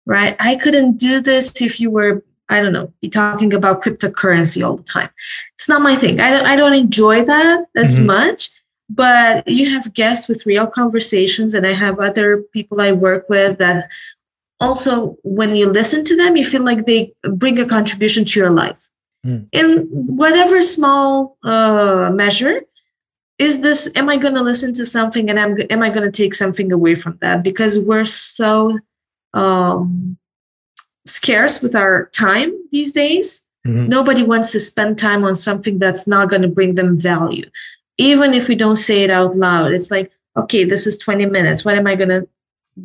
right? 0.05 0.35
I 0.39 0.55
couldn't 0.55 0.97
do 0.97 1.19
this 1.19 1.61
if 1.61 1.79
you 1.79 1.91
were 1.91 2.23
I 2.51 2.61
don't 2.61 2.73
know, 2.73 2.91
be 2.99 3.09
talking 3.09 3.53
about 3.53 3.83
cryptocurrency 3.83 4.65
all 4.65 4.77
the 4.77 4.83
time. 4.83 5.09
It's 5.53 5.69
not 5.69 5.83
my 5.83 5.95
thing. 5.95 6.19
I 6.19 6.31
don't, 6.31 6.45
I 6.47 6.55
don't 6.55 6.73
enjoy 6.73 7.23
that 7.25 7.65
as 7.75 7.97
mm-hmm. 7.97 8.07
much, 8.07 8.49
but 8.89 9.47
you 9.47 9.69
have 9.69 9.93
guests 9.93 10.27
with 10.27 10.47
real 10.47 10.65
conversations, 10.65 11.53
and 11.53 11.67
I 11.67 11.73
have 11.73 11.99
other 11.99 12.41
people 12.51 12.81
I 12.81 12.91
work 12.91 13.29
with 13.29 13.59
that 13.59 13.91
also, 14.59 15.15
when 15.23 15.55
you 15.55 15.71
listen 15.71 16.03
to 16.05 16.17
them, 16.17 16.35
you 16.35 16.43
feel 16.43 16.65
like 16.65 16.85
they 16.85 17.13
bring 17.23 17.59
a 17.59 17.65
contribution 17.65 18.25
to 18.25 18.39
your 18.39 18.49
life 18.49 18.89
mm. 19.25 19.47
in 19.51 19.87
whatever 19.91 20.61
small 20.61 21.37
uh, 21.43 22.09
measure. 22.13 22.61
Is 23.37 23.61
this, 23.61 23.89
am 23.95 24.09
I 24.09 24.17
going 24.17 24.33
to 24.33 24.41
listen 24.41 24.73
to 24.73 24.85
something 24.85 25.29
and 25.29 25.39
am, 25.39 25.57
am 25.69 25.81
I 25.81 25.89
going 25.89 26.03
to 26.03 26.11
take 26.11 26.33
something 26.33 26.73
away 26.73 26.95
from 26.95 27.17
that? 27.21 27.41
Because 27.41 27.79
we're 27.79 28.05
so 28.05 28.77
um, 29.33 30.17
scarce 31.07 31.61
with 31.61 31.75
our 31.75 32.07
time 32.07 32.51
these 32.71 32.91
days. 32.91 33.45
Mm-hmm. 33.65 33.87
Nobody 33.87 34.23
wants 34.23 34.51
to 34.51 34.59
spend 34.59 34.97
time 34.97 35.23
on 35.23 35.35
something 35.35 35.79
that's 35.79 36.07
not 36.07 36.29
going 36.29 36.41
to 36.41 36.47
bring 36.47 36.75
them 36.75 36.97
value. 36.97 37.49
Even 37.97 38.33
if 38.33 38.47
we 38.47 38.55
don't 38.55 38.77
say 38.77 39.03
it 39.03 39.09
out 39.09 39.35
loud, 39.35 39.73
it's 39.73 39.91
like, 39.91 40.11
okay, 40.37 40.63
this 40.63 40.87
is 40.87 40.97
20 40.99 41.25
minutes. 41.27 41.65
What 41.65 41.75
am 41.75 41.87
I 41.87 41.95
going 41.95 42.09
to 42.09 42.27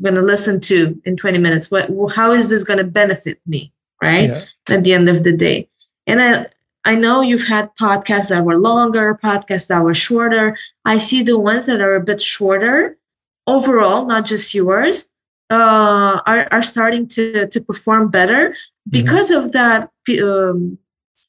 going 0.03 0.15
to 0.17 0.23
listen 0.23 0.61
to 0.61 1.01
in 1.05 1.17
20 1.17 1.39
minutes? 1.39 1.71
What 1.71 1.91
how 2.15 2.33
is 2.33 2.49
this 2.49 2.65
going 2.65 2.79
to 2.79 2.85
benefit 2.85 3.41
me, 3.47 3.73
right? 4.03 4.29
Yeah. 4.29 4.45
At 4.69 4.85
the 4.85 4.93
end 4.93 5.09
of 5.09 5.23
the 5.23 5.37
day. 5.37 5.69
And 6.07 6.21
I 6.21 6.47
I 6.85 6.95
know 6.95 7.23
you've 7.23 7.47
had 7.47 7.75
podcasts 7.77 8.29
that 8.29 8.45
were 8.45 8.59
longer, 8.59 9.19
podcasts 9.23 9.69
that 9.69 9.83
were 9.83 9.95
shorter. 9.95 10.59
I 10.85 10.99
see 10.99 11.23
the 11.23 11.39
ones 11.39 11.67
that 11.67 11.81
are 11.81 11.95
a 11.95 12.05
bit 12.05 12.21
shorter 12.21 12.99
overall, 13.47 14.05
not 14.05 14.27
just 14.27 14.55
yours, 14.55 15.11
uh, 15.51 16.21
are, 16.27 16.49
are 16.51 16.63
starting 16.63 17.09
to, 17.09 17.47
to 17.49 17.61
perform 17.61 18.11
better 18.11 18.51
mm-hmm. 18.51 18.91
because 18.91 19.31
mm-hmm. 19.31 19.47
of 19.47 19.53
that 19.53 19.91
um, 20.23 20.79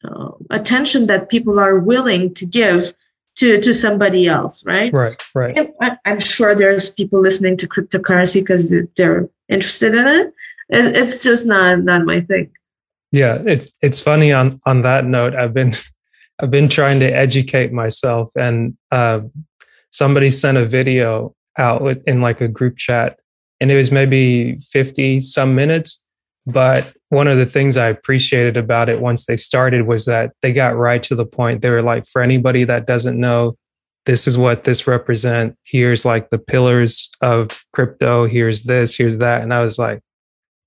uh, 0.03 0.32
attention 0.50 1.08
that 1.08 1.29
people 1.29 1.60
are 1.60 1.79
willing 1.79 2.34
to 2.34 2.46
give 2.46 2.94
to, 3.38 3.60
to 3.62 3.74
somebody 3.74 4.27
else, 4.27 4.65
right? 4.65 4.94
Right, 4.94 5.22
right. 5.34 5.58
And 5.58 5.74
I, 5.82 5.98
am 6.05 6.20
sure 6.20 6.55
there's 6.55 6.89
people 6.89 7.22
listening 7.22 7.58
to 7.58 7.67
cryptocurrency 7.67 8.41
because 8.41 8.74
they're 8.96 9.29
interested 9.50 9.94
in 9.94 10.08
it. 10.08 10.34
It's 10.70 11.24
just 11.24 11.46
not 11.46 11.84
not 11.84 12.05
my 12.05 12.22
thing. 12.22 12.50
Yeah, 13.15 13.41
it's 13.45 13.72
it's 13.81 14.01
funny 14.01 14.34
on 14.34 14.60
on 14.65 14.81
that 14.81 15.05
note. 15.05 15.36
I've 15.36 15.53
been 15.53 15.74
I've 16.39 16.51
been 16.51 16.67
trying 16.67 17.00
to 17.00 17.05
educate 17.05 17.72
myself, 17.72 18.31
and 18.36 18.75
uh, 18.91 19.22
somebody 19.91 20.29
sent 20.29 20.57
a 20.57 20.65
video 20.65 21.34
out 21.57 21.81
in 22.05 22.19
like 22.19 22.41
a 22.41 22.50
group 22.50 22.77
chat 22.77 23.17
and 23.62 23.72
it 23.72 23.77
was 23.77 23.91
maybe 23.91 24.57
50 24.57 25.22
some 25.22 25.55
minutes. 25.55 26.03
But 26.45 26.93
one 27.10 27.27
of 27.27 27.38
the 27.38 27.45
things 27.45 27.77
I 27.77 27.88
appreciated 27.88 28.57
about 28.57 28.89
it 28.89 29.01
once 29.01 29.25
they 29.25 29.36
started 29.36 29.88
was 29.88 30.05
that 30.05 30.34
they 30.41 30.53
got 30.53 30.75
right 30.75 31.01
to 31.03 31.15
the 31.15 31.25
point. 31.25 31.62
They 31.62 31.72
were 31.72 31.81
like, 31.81 32.05
for 32.05 32.22
anybody 32.22 32.65
that 32.65 32.86
doesn't 32.86 33.19
know, 33.19 33.55
this 34.05 34.27
is 34.27 34.38
what 34.38 34.65
this 34.65 34.86
represent. 34.86 35.57
Here's 35.63 36.05
like 36.05 36.29
the 36.29 36.38
pillars 36.38 37.10
of 37.22 37.65
crypto. 37.74 38.27
Here's 38.27 38.63
this, 38.63 38.95
here's 38.95 39.17
that. 39.17 39.41
And 39.41 39.53
I 39.53 39.62
was 39.62 39.79
like, 39.79 40.01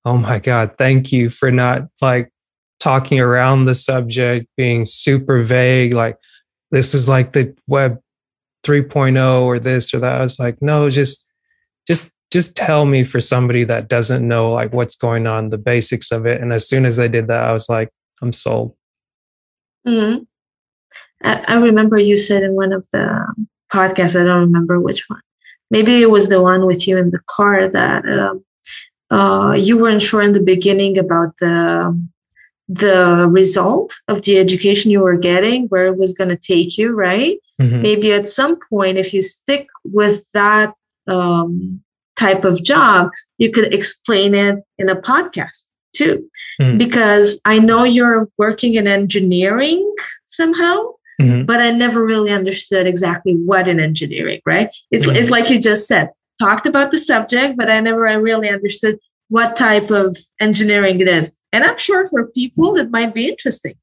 oh 0.03 0.17
my 0.17 0.39
God, 0.39 0.75
thank 0.77 1.13
you 1.13 1.29
for 1.29 1.51
not 1.51 1.83
like 2.01 2.31
talking 2.79 3.19
around 3.19 3.65
the 3.65 3.75
subject, 3.75 4.47
being 4.57 4.85
super 4.85 5.43
vague. 5.43 5.93
Like, 5.93 6.17
this 6.71 6.93
is 6.93 7.09
like 7.09 7.33
the 7.33 7.55
web 7.67 7.99
3.0 8.65 9.41
or 9.41 9.59
this 9.59 9.93
or 9.93 9.99
that. 9.99 10.15
I 10.15 10.21
was 10.21 10.39
like, 10.39 10.61
no, 10.61 10.89
just, 10.89 11.27
just 11.87 12.11
just 12.31 12.55
tell 12.55 12.85
me 12.85 13.03
for 13.03 13.19
somebody 13.19 13.63
that 13.63 13.87
doesn't 13.87 14.27
know 14.27 14.51
like 14.51 14.71
what's 14.71 14.95
going 14.95 15.25
on 15.25 15.49
the 15.49 15.57
basics 15.57 16.11
of 16.11 16.25
it 16.25 16.41
and 16.41 16.53
as 16.53 16.67
soon 16.67 16.85
as 16.85 16.99
i 16.99 17.07
did 17.07 17.27
that 17.27 17.43
i 17.43 17.51
was 17.51 17.69
like 17.69 17.89
i'm 18.21 18.33
sold 18.33 18.75
mm-hmm. 19.87 20.23
I, 21.23 21.43
I, 21.47 21.55
remember 21.55 21.97
you 21.97 22.17
said 22.17 22.43
in 22.43 22.53
one 22.53 22.71
of 22.71 22.87
the 22.91 23.25
podcasts 23.73 24.19
i 24.19 24.23
don't 24.23 24.41
remember 24.41 24.79
which 24.79 25.05
one 25.09 25.21
maybe 25.71 26.01
it 26.01 26.11
was 26.11 26.29
the 26.29 26.41
one 26.41 26.65
with 26.65 26.87
you 26.87 26.97
in 26.97 27.11
the 27.11 27.19
car 27.27 27.67
that 27.67 28.05
um, 28.07 28.45
uh, 29.11 29.55
you 29.57 29.77
weren't 29.77 30.01
sure 30.01 30.21
in 30.21 30.33
the 30.33 30.39
beginning 30.39 30.97
about 30.97 31.35
the 31.39 32.09
the 32.69 33.27
result 33.29 33.93
of 34.07 34.21
the 34.21 34.37
education 34.37 34.91
you 34.91 35.01
were 35.01 35.17
getting 35.17 35.65
where 35.67 35.87
it 35.87 35.97
was 35.97 36.13
going 36.13 36.29
to 36.29 36.37
take 36.37 36.77
you 36.77 36.91
right 36.91 37.39
mm-hmm. 37.59 37.81
maybe 37.81 38.13
at 38.13 38.27
some 38.27 38.57
point 38.69 38.97
if 38.97 39.13
you 39.13 39.21
stick 39.21 39.67
with 39.83 40.23
that 40.33 40.73
um, 41.07 41.81
type 42.19 42.43
of 42.43 42.61
job, 42.63 43.09
you 43.37 43.49
could 43.49 43.73
explain 43.73 44.35
it 44.35 44.57
in 44.77 44.89
a 44.89 44.95
podcast 44.95 45.71
too. 45.95 46.29
Mm-hmm. 46.61 46.77
Because 46.77 47.41
I 47.45 47.59
know 47.59 47.83
you're 47.83 48.29
working 48.37 48.75
in 48.75 48.87
engineering 48.87 49.95
somehow, 50.25 50.77
mm-hmm. 51.19 51.45
but 51.45 51.61
I 51.61 51.71
never 51.71 52.05
really 52.05 52.31
understood 52.31 52.85
exactly 52.85 53.33
what 53.33 53.67
in 53.67 53.79
engineering, 53.79 54.41
right? 54.45 54.69
It's, 54.91 55.07
mm-hmm. 55.07 55.15
it's 55.15 55.31
like 55.31 55.49
you 55.49 55.59
just 55.59 55.87
said, 55.87 56.09
talked 56.39 56.67
about 56.67 56.91
the 56.91 56.97
subject, 56.97 57.57
but 57.57 57.71
I 57.71 57.79
never 57.79 58.07
I 58.07 58.13
really 58.13 58.49
understood 58.49 58.99
what 59.29 59.55
type 59.55 59.89
of 59.89 60.17
engineering 60.39 60.99
it 60.99 61.07
is. 61.07 61.35
And 61.51 61.63
I'm 61.63 61.77
sure 61.77 62.07
for 62.07 62.27
people 62.27 62.75
it 62.75 62.91
might 62.91 63.13
be 63.13 63.27
interesting 63.27 63.73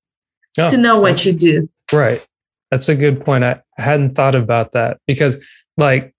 oh, 0.59 0.69
to 0.69 0.77
know 0.77 0.99
what 0.99 1.25
you 1.25 1.33
do. 1.33 1.69
Right. 1.93 2.25
That's 2.71 2.89
a 2.89 2.95
good 2.95 3.25
point. 3.25 3.45
I 3.45 3.61
hadn't 3.77 4.15
thought 4.15 4.35
about 4.35 4.73
that 4.73 4.99
because 5.07 5.37
like 5.77 6.15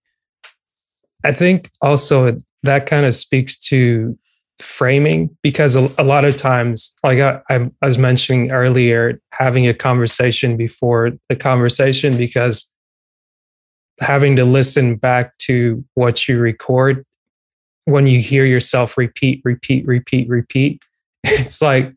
I 1.24 1.34
think 1.34 1.70
also 1.82 2.38
that 2.63 2.86
kind 2.86 3.06
of 3.06 3.13
speaks 3.16 3.58
to 3.58 4.18
framing 4.62 5.36
because 5.44 5.75
a, 5.75 5.92
a 5.98 6.04
lot 6.04 6.25
of 6.25 6.38
times, 6.38 6.96
like 7.04 7.20
I, 7.20 7.42
I, 7.50 7.70
was 7.86 7.98
mentioning 7.98 8.51
earlier, 8.51 9.20
having 9.32 9.68
a 9.68 9.74
conversation 9.74 10.58
before 10.58 11.12
the 11.30 11.36
conversation 11.36 12.18
because 12.18 12.72
having 14.00 14.36
to 14.36 14.46
listen 14.46 14.96
back 14.96 15.38
to 15.39 15.84
what 15.94 16.27
you 16.27 16.39
record 16.39 17.06
when 17.86 18.08
you 18.08 18.20
hear 18.20 18.46
yourself 18.46 18.98
repeat, 18.98 19.42
repeat, 19.44 19.86
repeat, 19.86 20.27
repeat, 20.27 20.84
it's 21.40 21.62
like 21.62 21.94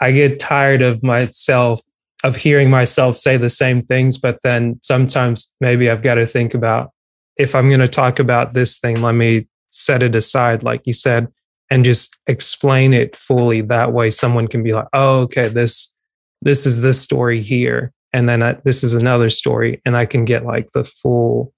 I 0.00 0.12
get 0.12 0.38
tired 0.38 0.82
of 0.82 1.02
myself 1.02 1.80
of 2.22 2.36
hearing 2.36 2.68
myself 2.68 3.16
say 3.16 3.38
the 3.38 3.48
same 3.48 3.82
things, 3.82 4.18
but 4.18 4.38
then 4.42 4.78
sometimes 4.82 5.54
maybe 5.60 5.88
I've 5.88 6.02
got 6.02 6.14
to 6.14 6.26
think 6.26 6.52
about 6.52 6.90
if 7.38 7.54
I'm 7.54 7.68
going 7.68 7.80
to 7.80 7.88
talk 7.88 8.18
about 8.18 8.52
this 8.52 8.78
thing, 8.78 9.00
let 9.00 9.12
me 9.12 9.46
set 9.70 10.02
it 10.02 10.14
aside, 10.14 10.62
like 10.62 10.82
you 10.84 10.92
said, 10.92 11.28
and 11.70 11.82
just 11.82 12.18
explain 12.26 12.92
it 12.92 13.16
fully. 13.16 13.62
That 13.62 13.92
way, 13.92 14.10
someone 14.10 14.48
can 14.48 14.62
be 14.62 14.74
like, 14.74 14.88
"Oh, 14.92 15.20
okay, 15.20 15.48
this 15.48 15.96
this 16.42 16.66
is 16.66 16.82
this 16.82 17.00
story 17.00 17.42
here," 17.42 17.92
and 18.12 18.28
then 18.28 18.42
I, 18.42 18.52
this 18.64 18.84
is 18.84 18.94
another 18.94 19.30
story 19.30 19.80
and 19.84 19.96
i 19.96 20.04
can 20.04 20.24
get 20.24 20.44
like 20.44 20.68
the 20.74 20.84
full 20.84 21.52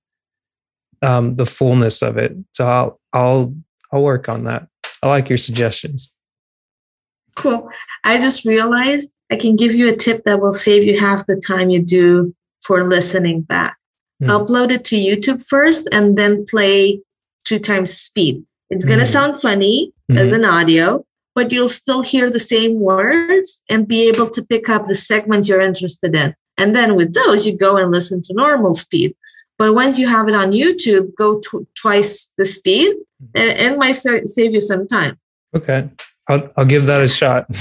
um 1.00 1.34
the 1.34 1.46
fullness 1.46 2.02
of 2.02 2.18
it. 2.18 2.32
So 2.52 2.66
i'll 2.66 3.00
i'll 3.12 3.54
i'll 3.92 4.02
work 4.02 4.28
on 4.28 4.44
that. 4.44 4.68
I 5.02 5.08
like 5.08 5.28
your 5.28 5.38
suggestions 5.38 6.14
Cool. 7.36 7.68
I 8.04 8.20
just 8.20 8.44
realized 8.44 9.10
I 9.30 9.36
can 9.36 9.56
give 9.56 9.74
you 9.74 9.88
a 9.88 9.96
tip 9.96 10.24
that 10.24 10.40
will 10.40 10.52
save 10.52 10.84
you 10.84 10.98
half 11.00 11.26
the 11.26 11.36
time 11.36 11.70
you 11.70 11.82
do 11.82 12.34
for 12.62 12.84
listening 12.88 13.40
back. 13.42 13.76
Hmm. 14.20 14.30
Upload 14.30 14.70
it 14.70 14.84
to 14.86 14.96
YouTube 14.96 15.46
first 15.46 15.88
and 15.92 16.16
then 16.18 16.44
play 16.46 17.00
two 17.44 17.58
times 17.58 17.92
speed. 17.92 18.44
It's 18.70 18.84
going 18.84 18.98
to 19.00 19.04
Mhm. 19.04 19.12
sound 19.12 19.40
funny 19.40 19.92
as 20.10 20.32
an 20.32 20.44
audio, 20.44 21.04
but 21.34 21.50
you'll 21.52 21.68
still 21.68 22.02
hear 22.02 22.30
the 22.30 22.38
same 22.38 22.78
words 22.80 23.62
and 23.68 23.88
be 23.88 24.08
able 24.08 24.26
to 24.28 24.42
pick 24.42 24.68
up 24.68 24.84
the 24.84 24.94
segments 24.94 25.48
you're 25.48 25.60
interested 25.60 26.14
in. 26.14 26.34
And 26.58 26.74
then 26.74 26.94
with 26.94 27.14
those, 27.14 27.46
you 27.46 27.56
go 27.56 27.76
and 27.78 27.90
listen 27.90 28.22
to 28.22 28.34
normal 28.34 28.74
speed. 28.74 29.14
But 29.58 29.74
once 29.74 29.98
you 29.98 30.06
have 30.08 30.28
it 30.28 30.34
on 30.34 30.52
YouTube, 30.52 31.14
go 31.16 31.40
tw- 31.40 31.66
twice 31.74 32.32
the 32.38 32.44
speed 32.44 32.94
and 33.34 33.48
it 33.48 33.78
might 33.78 33.92
sa- 33.96 34.26
save 34.26 34.52
you 34.54 34.60
some 34.60 34.86
time. 34.86 35.18
okay 35.54 35.88
i'll, 36.32 36.50
I'll 36.56 36.64
give 36.74 36.86
that 36.86 37.00
a 37.00 37.08
shot 37.08 37.46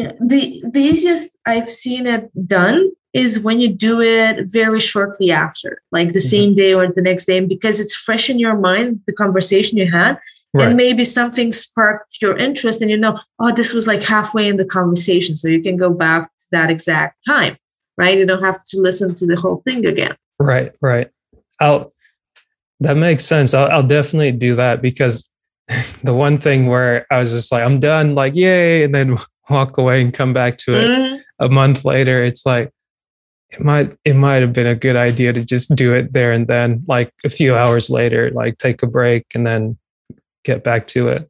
Yeah. 0.00 0.12
The 0.32 0.40
the 0.76 0.80
easiest 0.90 1.36
I've 1.46 1.70
seen 1.70 2.06
it 2.06 2.24
done 2.58 2.90
is 3.12 3.40
when 3.44 3.60
you 3.60 3.68
do 3.68 4.00
it 4.00 4.34
very 4.60 4.80
shortly 4.80 5.30
after, 5.30 5.70
like 5.96 6.10
the 6.14 6.18
Mhm. 6.24 6.30
same 6.34 6.50
day 6.54 6.72
or 6.72 6.84
the 6.98 7.02
next 7.10 7.26
day, 7.26 7.36
and 7.38 7.48
because 7.48 7.76
it's 7.82 7.94
fresh 7.94 8.30
in 8.32 8.38
your 8.38 8.56
mind, 8.56 9.00
the 9.06 9.12
conversation 9.12 9.76
you 9.76 9.88
had, 10.00 10.14
right 10.54 10.68
and 10.68 10.76
maybe 10.76 11.04
something 11.04 11.52
sparked 11.52 12.12
your 12.22 12.34
interest, 12.46 12.80
and 12.82 12.90
you 12.90 12.96
know, 13.04 13.14
oh, 13.42 13.52
this 13.52 13.74
was 13.76 13.86
like 13.86 14.02
halfway 14.02 14.48
in 14.48 14.56
the 14.56 14.64
conversation, 14.78 15.36
so 15.36 15.46
you 15.48 15.62
can 15.62 15.76
go 15.76 15.90
back 16.06 16.22
to 16.40 16.46
that 16.56 16.70
exact 16.70 17.14
time, 17.26 17.54
right? 17.98 18.16
You 18.18 18.24
don't 18.26 18.42
have 18.50 18.60
to 18.70 18.80
listen 18.80 19.14
to 19.20 19.26
the 19.26 19.36
whole 19.42 19.60
thing 19.66 19.84
again. 19.84 20.14
Right, 20.38 20.72
right. 20.80 21.08
I'll 21.60 21.92
that 22.80 22.96
makes 22.96 23.24
sense. 23.24 23.52
I'll, 23.54 23.70
I'll 23.74 23.86
definitely 23.98 24.32
do 24.32 24.54
that 24.56 24.80
because 24.82 25.30
the 26.04 26.14
one 26.14 26.38
thing 26.38 26.66
where 26.66 27.06
I 27.10 27.18
was 27.18 27.32
just 27.32 27.52
like, 27.52 27.64
I'm 27.64 27.80
done, 27.80 28.14
like, 28.14 28.34
yay, 28.34 28.84
and 28.84 28.94
then 28.94 29.16
walk 29.50 29.78
away 29.78 30.00
and 30.00 30.12
come 30.12 30.32
back 30.32 30.56
to 30.58 30.74
it 30.74 30.88
Mm, 30.88 31.20
a 31.38 31.48
month 31.48 31.84
later, 31.84 32.24
it's 32.24 32.46
like 32.46 32.70
it 33.50 33.60
might 33.60 33.96
it 34.04 34.16
might 34.16 34.40
have 34.42 34.52
been 34.52 34.66
a 34.66 34.74
good 34.74 34.96
idea 34.96 35.32
to 35.32 35.44
just 35.44 35.74
do 35.74 35.94
it 35.94 36.12
there 36.12 36.32
and 36.32 36.46
then, 36.46 36.84
like 36.88 37.12
a 37.24 37.28
few 37.28 37.56
hours 37.56 37.90
later, 37.90 38.30
like 38.30 38.58
take 38.58 38.82
a 38.82 38.86
break 38.86 39.26
and 39.34 39.46
then 39.46 39.76
get 40.44 40.64
back 40.64 40.86
to 40.88 41.08
it. 41.08 41.28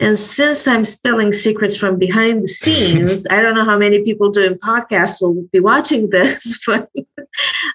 And 0.00 0.16
since 0.18 0.68
I'm 0.68 0.84
spilling 0.84 1.32
secrets 1.32 1.76
from 1.76 1.98
behind 1.98 2.44
the 2.44 2.48
scenes, 2.48 3.26
I 3.30 3.42
don't 3.42 3.54
know 3.54 3.64
how 3.64 3.78
many 3.78 4.04
people 4.04 4.30
doing 4.30 4.54
podcasts 4.54 5.20
will 5.20 5.44
be 5.52 5.60
watching 5.60 6.10
this, 6.10 6.60
but 6.66 6.88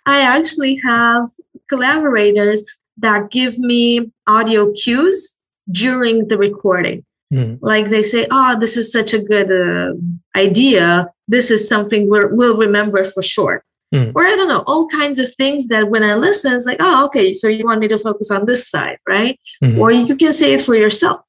I 0.05 0.21
actually 0.21 0.79
have 0.85 1.27
collaborators 1.67 2.63
that 2.97 3.31
give 3.31 3.57
me 3.59 4.11
audio 4.27 4.71
cues 4.71 5.37
during 5.71 6.27
the 6.27 6.37
recording. 6.37 7.05
Hmm. 7.31 7.55
Like 7.61 7.87
they 7.87 8.03
say, 8.03 8.27
oh, 8.29 8.59
this 8.59 8.77
is 8.77 8.91
such 8.91 9.13
a 9.13 9.23
good 9.23 9.51
uh, 9.51 9.93
idea. 10.37 11.09
This 11.27 11.51
is 11.51 11.67
something 11.67 12.09
we're, 12.09 12.33
we'll 12.33 12.57
remember 12.57 13.03
for 13.03 13.23
sure. 13.23 13.63
Hmm. 13.91 14.11
Or 14.15 14.25
I 14.25 14.35
don't 14.35 14.47
know, 14.47 14.63
all 14.67 14.87
kinds 14.87 15.19
of 15.19 15.33
things 15.35 15.67
that 15.67 15.89
when 15.89 16.03
I 16.03 16.15
listen, 16.15 16.53
it's 16.53 16.65
like, 16.65 16.77
oh, 16.79 17.05
okay, 17.05 17.31
so 17.33 17.47
you 17.47 17.65
want 17.65 17.79
me 17.79 17.87
to 17.89 17.97
focus 17.97 18.31
on 18.31 18.45
this 18.45 18.69
side, 18.69 18.97
right? 19.07 19.39
Mhm. 19.63 19.79
Or 19.79 19.91
you 19.91 20.15
can 20.15 20.33
say 20.33 20.53
it 20.53 20.61
for 20.61 20.75
yourself. 20.75 21.21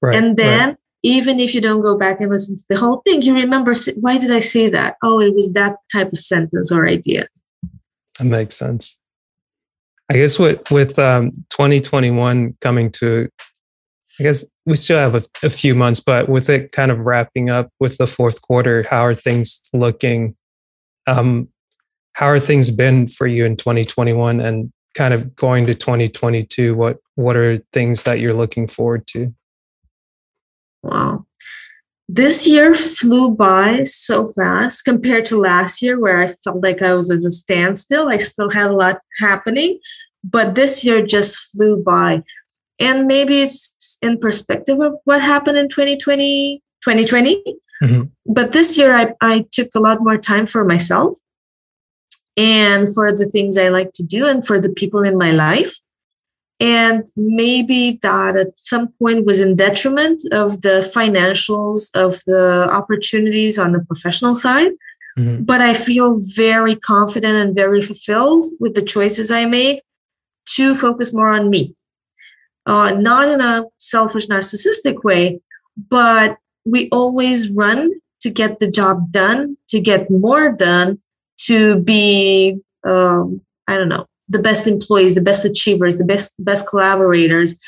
Right, 0.00 0.16
and 0.16 0.28
right. 0.28 0.36
then 0.36 0.76
even 1.02 1.40
if 1.40 1.54
you 1.54 1.60
don't 1.60 1.82
go 1.82 1.98
back 1.98 2.20
and 2.20 2.30
listen 2.30 2.56
to 2.56 2.64
the 2.68 2.76
whole 2.76 3.02
thing 3.04 3.22
you 3.22 3.34
remember 3.34 3.72
why 4.00 4.18
did 4.18 4.30
i 4.32 4.40
say 4.40 4.68
that 4.68 4.96
oh 5.02 5.20
it 5.20 5.34
was 5.34 5.52
that 5.52 5.76
type 5.92 6.12
of 6.12 6.18
sentence 6.18 6.72
or 6.72 6.88
idea 6.88 7.26
That 8.18 8.24
makes 8.24 8.56
sense. 8.56 9.00
I 10.10 10.14
guess 10.14 10.38
with 10.38 10.70
with 10.70 10.98
um, 10.98 11.44
2021 11.50 12.56
coming 12.60 12.90
to, 12.92 13.28
I 14.18 14.22
guess 14.24 14.44
we 14.66 14.76
still 14.76 14.98
have 14.98 15.14
a, 15.14 15.22
a 15.42 15.50
few 15.50 15.74
months, 15.74 16.00
but 16.00 16.28
with 16.28 16.50
it 16.50 16.72
kind 16.72 16.90
of 16.90 17.06
wrapping 17.06 17.50
up 17.50 17.70
with 17.78 17.98
the 17.98 18.06
fourth 18.06 18.42
quarter, 18.42 18.84
how 18.90 19.04
are 19.04 19.14
things 19.14 19.62
looking? 19.72 20.36
Um, 21.06 21.48
how 22.14 22.26
are 22.26 22.40
things 22.40 22.70
been 22.70 23.06
for 23.06 23.26
you 23.26 23.44
in 23.44 23.56
2021 23.56 24.40
and 24.40 24.72
kind 24.94 25.14
of 25.14 25.36
going 25.36 25.66
to 25.66 25.74
2022? 25.74 26.74
What 26.74 26.98
what 27.14 27.36
are 27.36 27.62
things 27.72 28.02
that 28.02 28.18
you're 28.18 28.34
looking 28.34 28.66
forward 28.66 29.06
to? 29.08 29.32
wow 30.82 31.24
this 32.08 32.46
year 32.46 32.74
flew 32.74 33.34
by 33.34 33.82
so 33.82 34.32
fast 34.32 34.84
compared 34.84 35.26
to 35.26 35.38
last 35.38 35.82
year 35.82 36.00
where 36.00 36.18
i 36.18 36.26
felt 36.26 36.62
like 36.62 36.82
i 36.82 36.94
was 36.94 37.10
at 37.10 37.18
a 37.18 37.30
standstill 37.30 38.08
i 38.08 38.16
still 38.16 38.50
had 38.50 38.70
a 38.70 38.76
lot 38.76 38.98
happening 39.20 39.78
but 40.24 40.54
this 40.54 40.84
year 40.84 41.04
just 41.04 41.52
flew 41.52 41.82
by 41.82 42.22
and 42.78 43.06
maybe 43.06 43.42
it's 43.42 43.98
in 44.02 44.18
perspective 44.18 44.80
of 44.80 44.94
what 45.04 45.20
happened 45.20 45.58
in 45.58 45.68
2020 45.68 46.62
2020 46.84 47.42
Mhm. 47.82 48.10
but 48.26 48.52
this 48.52 48.76
year 48.78 48.92
I, 48.94 49.14
I 49.20 49.46
took 49.52 49.68
a 49.74 49.80
lot 49.80 49.98
more 50.02 50.18
time 50.18 50.46
for 50.46 50.64
myself 50.64 51.16
and 52.36 52.86
for 52.92 53.12
the 53.12 53.26
things 53.26 53.58
I 53.58 53.68
like 53.68 53.92
to 53.94 54.02
do 54.04 54.26
and 54.26 54.46
for 54.46 54.60
the 54.60 54.70
people 54.70 55.02
in 55.02 55.16
my 55.18 55.32
life. 55.32 55.74
And 56.60 57.04
maybe 57.16 57.98
that 58.02 58.36
at 58.36 58.58
some 58.58 58.88
point 58.98 59.24
was 59.26 59.38
in 59.38 59.54
detriment 59.56 60.22
of 60.32 60.60
the 60.62 60.76
financials 60.96 61.90
of 61.94 62.14
the 62.26 62.68
opportunities 62.72 63.58
on 63.58 63.72
the 63.72 63.80
professional 63.80 64.34
side. 64.34 64.72
Mhm. 65.16 65.46
But 65.46 65.60
I 65.60 65.72
feel 65.74 66.20
very 66.36 66.74
confident 66.74 67.34
and 67.42 67.54
very 67.54 67.80
fulfilled 67.82 68.46
with 68.58 68.74
the 68.74 68.82
choices 68.82 69.30
I 69.30 69.44
make 69.46 69.82
to 70.56 70.74
focus 70.74 71.12
more 71.12 71.30
on 71.30 71.48
me. 71.50 71.74
Uh, 72.68 72.90
not 72.90 73.26
in 73.28 73.40
a 73.40 73.64
selfish, 73.78 74.26
narcissistic 74.26 75.02
way, 75.02 75.40
but 75.88 76.36
we 76.66 76.88
always 76.90 77.50
run 77.50 77.90
to 78.20 78.28
get 78.28 78.58
the 78.58 78.70
job 78.70 79.10
done, 79.10 79.56
to 79.68 79.80
get 79.80 80.10
more 80.10 80.52
done, 80.52 81.00
to 81.38 81.80
be, 81.82 82.58
um, 82.84 83.40
I 83.66 83.76
don't 83.76 83.88
know, 83.88 84.06
the 84.28 84.38
best 84.38 84.66
employees, 84.66 85.14
the 85.14 85.22
best 85.22 85.46
achievers, 85.46 85.96
the 85.96 86.04
best 86.04 86.34
best 86.38 86.68
collaborators. 86.68 87.58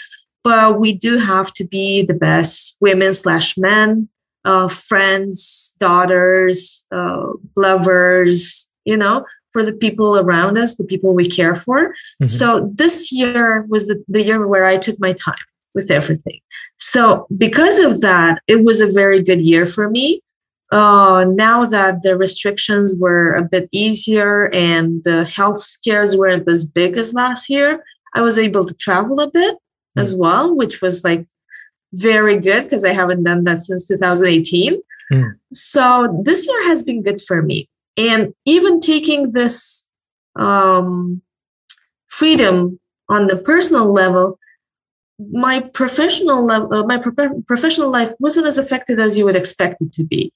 But 0.45 0.79
we 0.81 0.93
do 0.93 1.17
have 1.17 1.51
to 1.55 1.67
be 1.67 2.03
the 2.05 2.15
best 2.15 2.77
women 2.81 3.15
slash 3.15 3.57
men, 3.57 4.09
uh, 4.45 4.69
friends, 4.69 5.77
daughters, 5.81 6.87
uh, 6.93 7.29
lovers. 7.57 8.71
You 8.85 8.99
know, 8.99 9.25
for 9.53 9.65
the 9.65 9.73
people 9.73 10.19
around 10.19 10.59
us, 10.59 10.77
the 10.77 10.85
people 10.85 11.15
we 11.15 11.27
care 11.27 11.57
for. 11.57 11.95
Mhm. 12.23 12.31
So 12.31 12.71
this 12.75 13.13
year 13.13 13.65
was 13.69 13.87
the, 13.87 14.03
the 14.09 14.23
year 14.23 14.47
where 14.47 14.65
I 14.65 14.77
took 14.77 14.99
my 15.01 15.13
time 15.13 15.47
with 15.75 15.91
everything. 15.91 16.41
So 16.79 17.27
because 17.37 17.79
of 17.79 18.01
that, 18.01 18.43
it 18.47 18.65
was 18.65 18.81
a 18.81 18.93
very 18.93 19.23
good 19.23 19.45
year 19.45 19.67
for 19.67 19.89
me. 19.91 20.21
Uh, 20.73 21.25
now 21.29 21.67
that 21.67 22.03
the 22.03 22.17
restrictions 22.17 22.95
were 22.97 23.35
a 23.35 23.43
bit 23.43 23.69
easier 23.73 24.55
and 24.55 25.03
the 25.03 25.25
health 25.25 25.61
scares 25.61 26.17
weren't 26.17 26.49
as 26.49 26.67
big 26.67 26.97
as 26.97 27.13
last 27.13 27.51
year, 27.51 27.85
I 28.15 28.23
was 28.23 28.39
able 28.39 28.65
to 28.65 28.75
travel 28.75 29.21
a 29.21 29.31
bit 29.31 29.57
as 29.97 30.15
well, 30.15 30.55
which 30.55 30.81
was 30.81 31.05
like 31.05 31.27
very 31.93 32.37
good 32.37 32.63
because 32.65 32.85
I 32.85 32.93
haven't 32.93 33.25
done 33.25 33.45
that 33.45 33.63
since 33.63 33.89
2018. 33.89 34.81
Mm. 35.13 35.35
So 35.53 36.23
this 36.25 36.47
year 36.49 36.69
has 36.69 36.83
been 36.83 37.03
good 37.03 37.21
for 37.21 37.43
me. 37.43 37.69
And 38.09 38.35
even 38.47 38.81
taking 38.81 39.33
this 39.33 39.89
um, 40.37 41.23
freedom 42.09 42.81
on 43.09 43.27
the 43.27 43.37
personal 43.37 43.93
level, 43.93 44.39
my 45.33 45.61
professional 45.61 46.45
level, 46.45 46.73
uh, 46.73 46.85
my 46.85 46.97
pro- 46.97 47.43
professional 47.43 47.91
life 47.91 48.13
wasn't 48.21 48.47
as 48.47 48.57
affected 48.59 48.99
as 48.99 49.19
you 49.19 49.25
would 49.27 49.37
expect 49.37 49.83
it 49.83 49.93
to 49.95 50.05
be. 50.05 50.33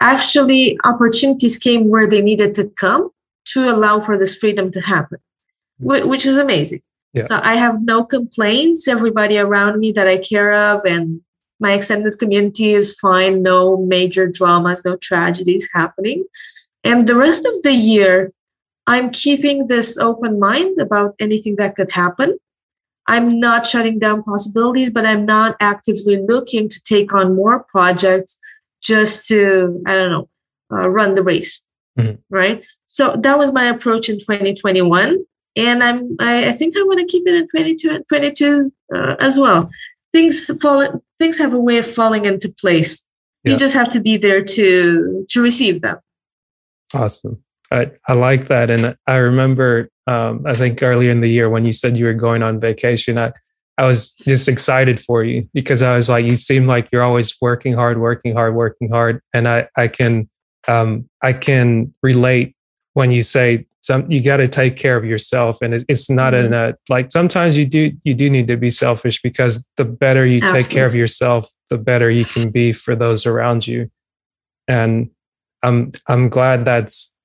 Actually, 0.00 0.78
opportunities 0.84 1.58
came 1.58 1.88
where 1.88 2.08
they 2.08 2.22
needed 2.22 2.54
to 2.54 2.68
come 2.70 3.10
to 3.44 3.70
allow 3.70 4.00
for 4.00 4.16
this 4.18 4.34
freedom 4.34 4.70
to 4.72 4.80
happen, 4.80 5.18
wh- 5.78 6.06
which 6.06 6.24
is 6.24 6.38
amazing. 6.38 6.80
Yeah. 7.12 7.24
So 7.26 7.40
I 7.42 7.56
have 7.56 7.82
no 7.82 8.04
complaints. 8.04 8.88
Everybody 8.88 9.36
around 9.38 9.78
me 9.78 9.92
that 9.92 10.08
I 10.08 10.16
care 10.16 10.54
of 10.54 10.80
and 10.86 11.20
my 11.60 11.72
extended 11.74 12.18
community 12.18 12.72
is 12.72 12.98
fine. 12.98 13.42
No 13.42 13.76
major 13.76 14.26
dramas, 14.26 14.82
no 14.84 14.96
tragedies 14.96 15.68
happening. 15.74 16.24
And 16.84 17.06
the 17.06 17.14
rest 17.14 17.46
of 17.46 17.62
the 17.62 17.72
year, 17.72 18.32
I'm 18.86 19.10
keeping 19.10 19.68
this 19.68 19.98
open 19.98 20.38
mind 20.40 20.78
about 20.78 21.14
anything 21.18 21.56
that 21.56 21.76
could 21.76 21.92
happen. 21.92 22.38
I'm 23.06 23.40
not 23.40 23.66
shutting 23.66 23.98
down 23.98 24.22
possibilities, 24.22 24.90
but 24.90 25.06
I'm 25.06 25.26
not 25.26 25.56
actively 25.60 26.18
looking 26.28 26.68
to 26.68 26.82
take 26.84 27.12
on 27.14 27.36
more 27.36 27.64
projects 27.64 28.38
just 28.82 29.28
to, 29.28 29.82
I 29.86 29.94
don't 29.94 30.10
know, 30.10 30.28
uh, 30.72 30.88
run 30.88 31.14
the 31.14 31.22
race. 31.22 31.62
Mhm. 31.98 32.18
Right. 32.30 32.64
So 32.86 33.16
that 33.22 33.38
was 33.38 33.52
my 33.52 33.66
approach 33.66 34.08
in 34.08 34.18
2021. 34.18 35.24
And 35.56 35.84
I'm, 35.84 36.16
I, 36.18 36.48
I 36.48 36.52
think 36.52 36.74
I 36.76 36.82
want 36.84 37.00
to 37.00 37.06
keep 37.06 37.26
it 37.26 37.34
in 37.34 37.48
22 37.48 37.90
and 37.90 38.08
22 38.08 38.72
uh, 38.94 39.16
as 39.20 39.38
well. 39.38 39.70
Things 40.12 40.50
fall, 40.60 41.02
things 41.18 41.38
have 41.38 41.52
a 41.52 41.58
way 41.60 41.78
of 41.78 41.86
falling 41.86 42.24
into 42.24 42.52
place. 42.60 43.06
Yeah. 43.44 43.52
You 43.52 43.58
just 43.58 43.74
have 43.74 43.90
to 43.90 44.00
be 44.00 44.16
there 44.16 44.42
to, 44.42 45.26
to 45.28 45.42
receive 45.42 45.82
them. 45.82 45.98
Awesome. 46.94 47.42
I, 47.70 47.90
I 48.06 48.12
like 48.12 48.48
that. 48.48 48.70
And 48.70 48.96
I 49.06 49.14
remember, 49.16 49.88
um, 50.06 50.44
I 50.46 50.54
think 50.54 50.82
earlier 50.82 51.10
in 51.10 51.20
the 51.20 51.28
year 51.28 51.48
when 51.48 51.64
you 51.64 51.72
said 51.72 51.96
you 51.96 52.04
were 52.04 52.14
going 52.14 52.42
on 52.42 52.60
vacation, 52.60 53.16
I, 53.18 53.32
I 53.78 53.86
was 53.86 54.12
just 54.12 54.48
excited 54.48 55.00
for 55.00 55.24
you 55.24 55.48
because 55.54 55.82
I 55.82 55.94
was 55.94 56.10
like, 56.10 56.26
you 56.26 56.36
seem 56.36 56.66
like 56.66 56.90
you're 56.92 57.02
always 57.02 57.34
working 57.40 57.72
hard, 57.72 57.98
working 57.98 58.34
hard, 58.34 58.54
working 58.54 58.90
hard. 58.90 59.22
And 59.32 59.48
I, 59.48 59.68
I 59.76 59.88
can, 59.88 60.28
um, 60.68 61.08
I 61.22 61.32
can 61.32 61.94
relate 62.02 62.54
when 62.92 63.10
you 63.10 63.22
say 63.22 63.66
some, 63.80 64.08
you 64.10 64.22
got 64.22 64.36
to 64.36 64.46
take 64.46 64.76
care 64.76 64.96
of 64.96 65.04
yourself. 65.04 65.62
And 65.62 65.72
it's, 65.72 65.84
it's 65.88 66.10
not 66.10 66.34
in 66.34 66.50
Mhm. 66.50 66.74
a, 66.74 66.76
like 66.92 67.10
sometimes 67.10 67.56
you 67.56 67.64
do, 67.64 67.90
you 68.04 68.12
do 68.12 68.28
need 68.28 68.46
to 68.48 68.56
be 68.58 68.68
selfish 68.70 69.22
because 69.22 69.66
the 69.78 69.84
better 69.86 70.26
you 70.26 70.40
take 70.42 70.68
care 70.68 70.86
of 70.86 70.94
yourself, 70.94 71.48
the 71.70 71.78
better 71.78 72.10
you 72.10 72.26
can 72.26 72.50
be 72.50 72.74
for 72.74 72.94
those 72.94 73.24
around 73.24 73.66
you. 73.66 73.90
And 74.68 75.10
I'm, 75.62 75.92
I'm 76.06 76.28
glad 76.28 76.64
that's 76.64 77.16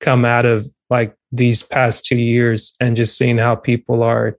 come 0.00 0.24
out 0.24 0.44
of 0.44 0.66
like 0.90 1.14
these 1.32 1.62
past 1.62 2.04
two 2.04 2.18
years 2.18 2.74
and 2.80 2.96
just 2.96 3.16
seeing 3.16 3.38
how 3.38 3.54
people 3.54 4.02
are 4.02 4.36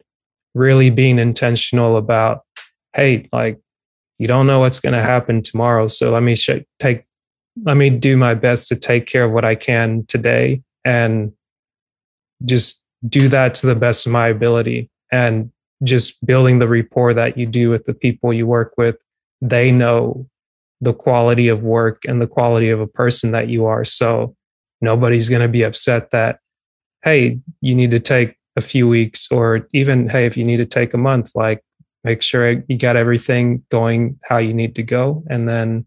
really 0.54 0.90
being 0.90 1.20
intentional 1.20 1.98
about 1.98 2.42
hey 2.96 3.28
like 3.34 3.60
you 4.20 4.28
don't 4.28 4.48
know 4.48 4.60
what's 4.60 4.80
going 4.80 4.94
to 4.94 5.02
happen 5.02 5.42
tomorrow 5.42 5.88
so 5.88 6.12
let 6.12 6.24
me 6.24 6.36
sh- 6.36 6.64
take 6.80 7.04
let 7.64 7.76
me 7.76 7.90
do 7.90 8.16
my 8.16 8.34
best 8.34 8.70
to 8.70 8.76
take 8.76 9.06
care 9.06 9.26
of 9.26 9.32
what 9.32 9.44
i 9.44 9.54
can 9.54 10.06
today 10.06 10.62
and 10.86 11.34
just 12.46 12.86
do 13.08 13.28
that 13.30 13.56
to 13.56 13.68
the 13.68 13.76
best 13.76 14.06
of 14.06 14.12
my 14.12 14.28
ability 14.28 14.90
and 15.12 15.52
just 15.84 16.26
building 16.26 16.60
the 16.60 16.68
rapport 16.68 17.14
that 17.14 17.38
you 17.38 17.46
do 17.46 17.70
with 17.70 17.86
the 17.86 17.94
people 17.94 18.34
you 18.34 18.48
work 18.48 18.74
with. 18.78 18.98
They 19.42 19.72
know 19.72 20.28
the 20.86 20.93
quality 20.93 21.48
of 21.48 21.63
work 21.63 22.04
and 22.06 22.21
the 22.21 22.28
quality 22.28 22.69
of 22.69 22.80
a 22.80 22.88
person 22.88 23.32
that 23.32 23.50
you 23.50 23.65
are 23.65 23.84
so 23.84 24.36
nobody's 24.82 25.30
going 25.30 25.41
to 25.41 25.48
be 25.48 25.63
upset 25.63 26.12
that 26.12 26.39
hey 27.04 27.39
you 27.62 27.76
need 27.76 27.91
to 27.91 28.00
take 28.00 28.38
a 28.56 28.62
few 28.62 28.88
weeks 28.88 29.32
or 29.32 29.67
even 29.74 30.08
hey 30.08 30.26
if 30.26 30.38
you 30.38 30.43
need 30.43 30.58
to 30.58 30.65
take 30.65 30.93
a 30.93 30.98
month 30.98 31.32
like 31.36 31.62
make 32.04 32.21
sure 32.21 32.63
you 32.67 32.78
got 32.78 32.95
everything 32.95 33.63
going 33.69 34.17
how 34.24 34.38
you 34.38 34.54
need 34.54 34.76
to 34.76 34.84
go 34.84 35.24
and 35.28 35.50
then 35.50 35.86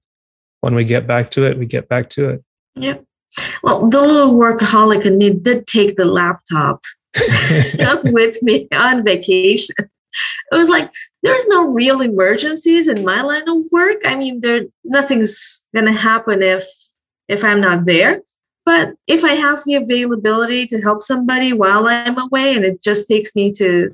when 0.61 0.75
we 0.75 0.85
get 0.85 1.07
back 1.07 1.31
to 1.31 1.47
it 1.47 1.59
we 1.59 1.65
get 1.65 1.89
back 1.89 2.11
to 2.11 2.29
it 2.29 2.43
Yeah. 2.77 2.99
Well, 3.63 3.89
the 3.89 4.01
little 4.01 4.35
workaholic 4.35 5.05
in 5.05 5.19
me 5.19 5.31
did 5.31 5.67
take 5.67 5.97
the 5.97 6.05
laptop 6.05 6.83
with 8.05 8.43
me 8.43 8.69
on 8.75 9.05
vacation. 9.05 9.75
It 10.53 10.57
was 10.57 10.69
like 10.69 10.91
there's 11.23 11.47
no 11.49 11.67
real 11.67 12.01
emergencies 12.01 12.89
in 12.89 13.05
my 13.05 13.23
line 13.23 13.49
of 13.49 13.65
work. 13.73 13.99
I 14.05 14.15
mean, 14.17 14.41
there 14.41 14.63
nothing's 14.85 15.67
gonna 15.75 15.93
happen 15.93 16.43
if 16.43 16.65
if 17.29 17.45
I'm 17.45 17.61
not 17.61 17.85
there. 17.85 18.23
But 18.65 18.95
if 19.07 19.25
I 19.25 19.31
have 19.33 19.63
the 19.65 19.77
availability 19.77 20.67
to 20.67 20.81
help 20.83 21.03
somebody 21.03 21.53
while 21.55 21.87
I'm 21.89 22.19
away, 22.19 22.55
and 22.55 22.65
it 22.67 22.83
just 22.83 23.09
takes 23.09 23.35
me 23.35 23.51
to 23.53 23.91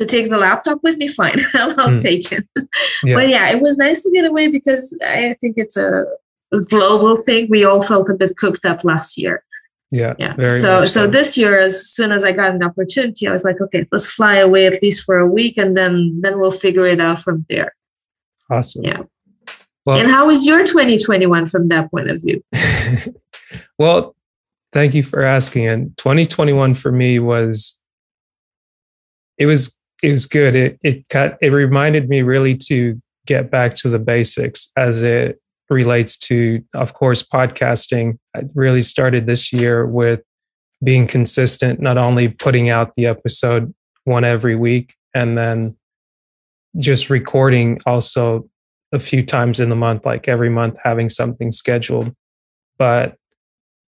to 0.00 0.06
take 0.06 0.30
the 0.30 0.38
laptop 0.38 0.78
with 0.82 0.96
me, 0.96 1.08
fine, 1.08 1.38
I'll, 1.54 1.78
I'll 1.80 1.90
Hmm. 1.90 1.96
take 1.96 2.32
it. 2.32 2.44
Yeah. 3.04 3.16
But 3.16 3.28
yeah, 3.28 3.50
it 3.50 3.60
was 3.60 3.76
nice 3.76 4.02
to 4.02 4.10
get 4.12 4.24
away 4.24 4.48
because 4.48 4.98
I 5.06 5.36
think 5.40 5.54
it's 5.58 5.76
a 5.76 6.04
global 6.70 7.16
thing. 7.16 7.48
We 7.50 7.64
all 7.64 7.82
felt 7.82 8.08
a 8.10 8.14
bit 8.14 8.36
cooked 8.36 8.64
up 8.64 8.82
last 8.84 9.18
year. 9.18 9.44
Yeah 9.94 10.14
Yeah. 10.18 10.48
so 10.48 10.84
so 10.84 11.06
this 11.06 11.38
year, 11.38 11.58
as 11.58 11.74
soon 11.96 12.10
as 12.12 12.24
I 12.24 12.32
got 12.32 12.50
an 12.54 12.62
opportunity, 12.62 13.28
I 13.28 13.32
was 13.32 13.44
like, 13.44 13.60
okay, 13.60 13.86
let's 13.92 14.10
fly 14.10 14.36
away 14.36 14.66
at 14.66 14.82
least 14.82 15.04
for 15.04 15.18
a 15.18 15.26
week, 15.38 15.56
and 15.56 15.76
then 15.76 16.20
then 16.22 16.38
we'll 16.40 16.50
figure 16.66 16.84
it 16.84 17.00
out 17.00 17.20
from 17.20 17.46
there. 17.48 17.70
awesome 18.50 18.84
Yeah. 18.84 19.02
well, 19.86 19.98
and 19.98 20.08
how 20.10 20.26
was 20.26 20.46
your 20.46 20.66
2021 20.66 21.48
from 21.48 21.66
that 21.66 21.90
point 21.90 22.10
of 22.10 22.20
view? 22.20 22.42
well, 23.78 24.14
thank 24.72 24.94
you 24.94 25.02
for 25.02 25.22
asking. 25.22 25.68
And 25.68 25.96
2021 25.96 26.74
for 26.74 26.92
me 26.92 27.18
was 27.18 27.80
it 29.38 29.46
was 29.46 29.78
it 30.02 30.10
was 30.10 30.26
good. 30.26 30.54
It 30.54 30.78
it 30.82 31.08
cut 31.08 31.38
it 31.40 31.50
reminded 31.50 32.08
me 32.08 32.22
really 32.22 32.56
to 32.68 33.00
get 33.26 33.50
back 33.50 33.74
to 33.76 33.88
the 33.88 33.98
basics 33.98 34.70
as 34.76 35.02
it 35.02 35.40
relates 35.70 36.16
to, 36.18 36.62
of 36.74 36.94
course, 36.94 37.22
podcasting. 37.22 38.18
I 38.36 38.42
really 38.54 38.82
started 38.82 39.26
this 39.26 39.52
year 39.52 39.86
with 39.86 40.20
being 40.82 41.06
consistent, 41.06 41.80
not 41.80 41.96
only 41.98 42.28
putting 42.28 42.70
out 42.70 42.94
the 42.96 43.06
episode 43.06 43.74
one 44.04 44.24
every 44.24 44.56
week 44.56 44.94
and 45.14 45.38
then 45.38 45.76
just 46.76 47.08
recording 47.08 47.80
also 47.86 48.48
a 48.92 48.98
few 48.98 49.24
times 49.24 49.60
in 49.60 49.68
the 49.68 49.76
month, 49.76 50.04
like 50.04 50.28
every 50.28 50.50
month 50.50 50.76
having 50.82 51.08
something 51.08 51.50
scheduled. 51.50 52.14
But 52.76 53.16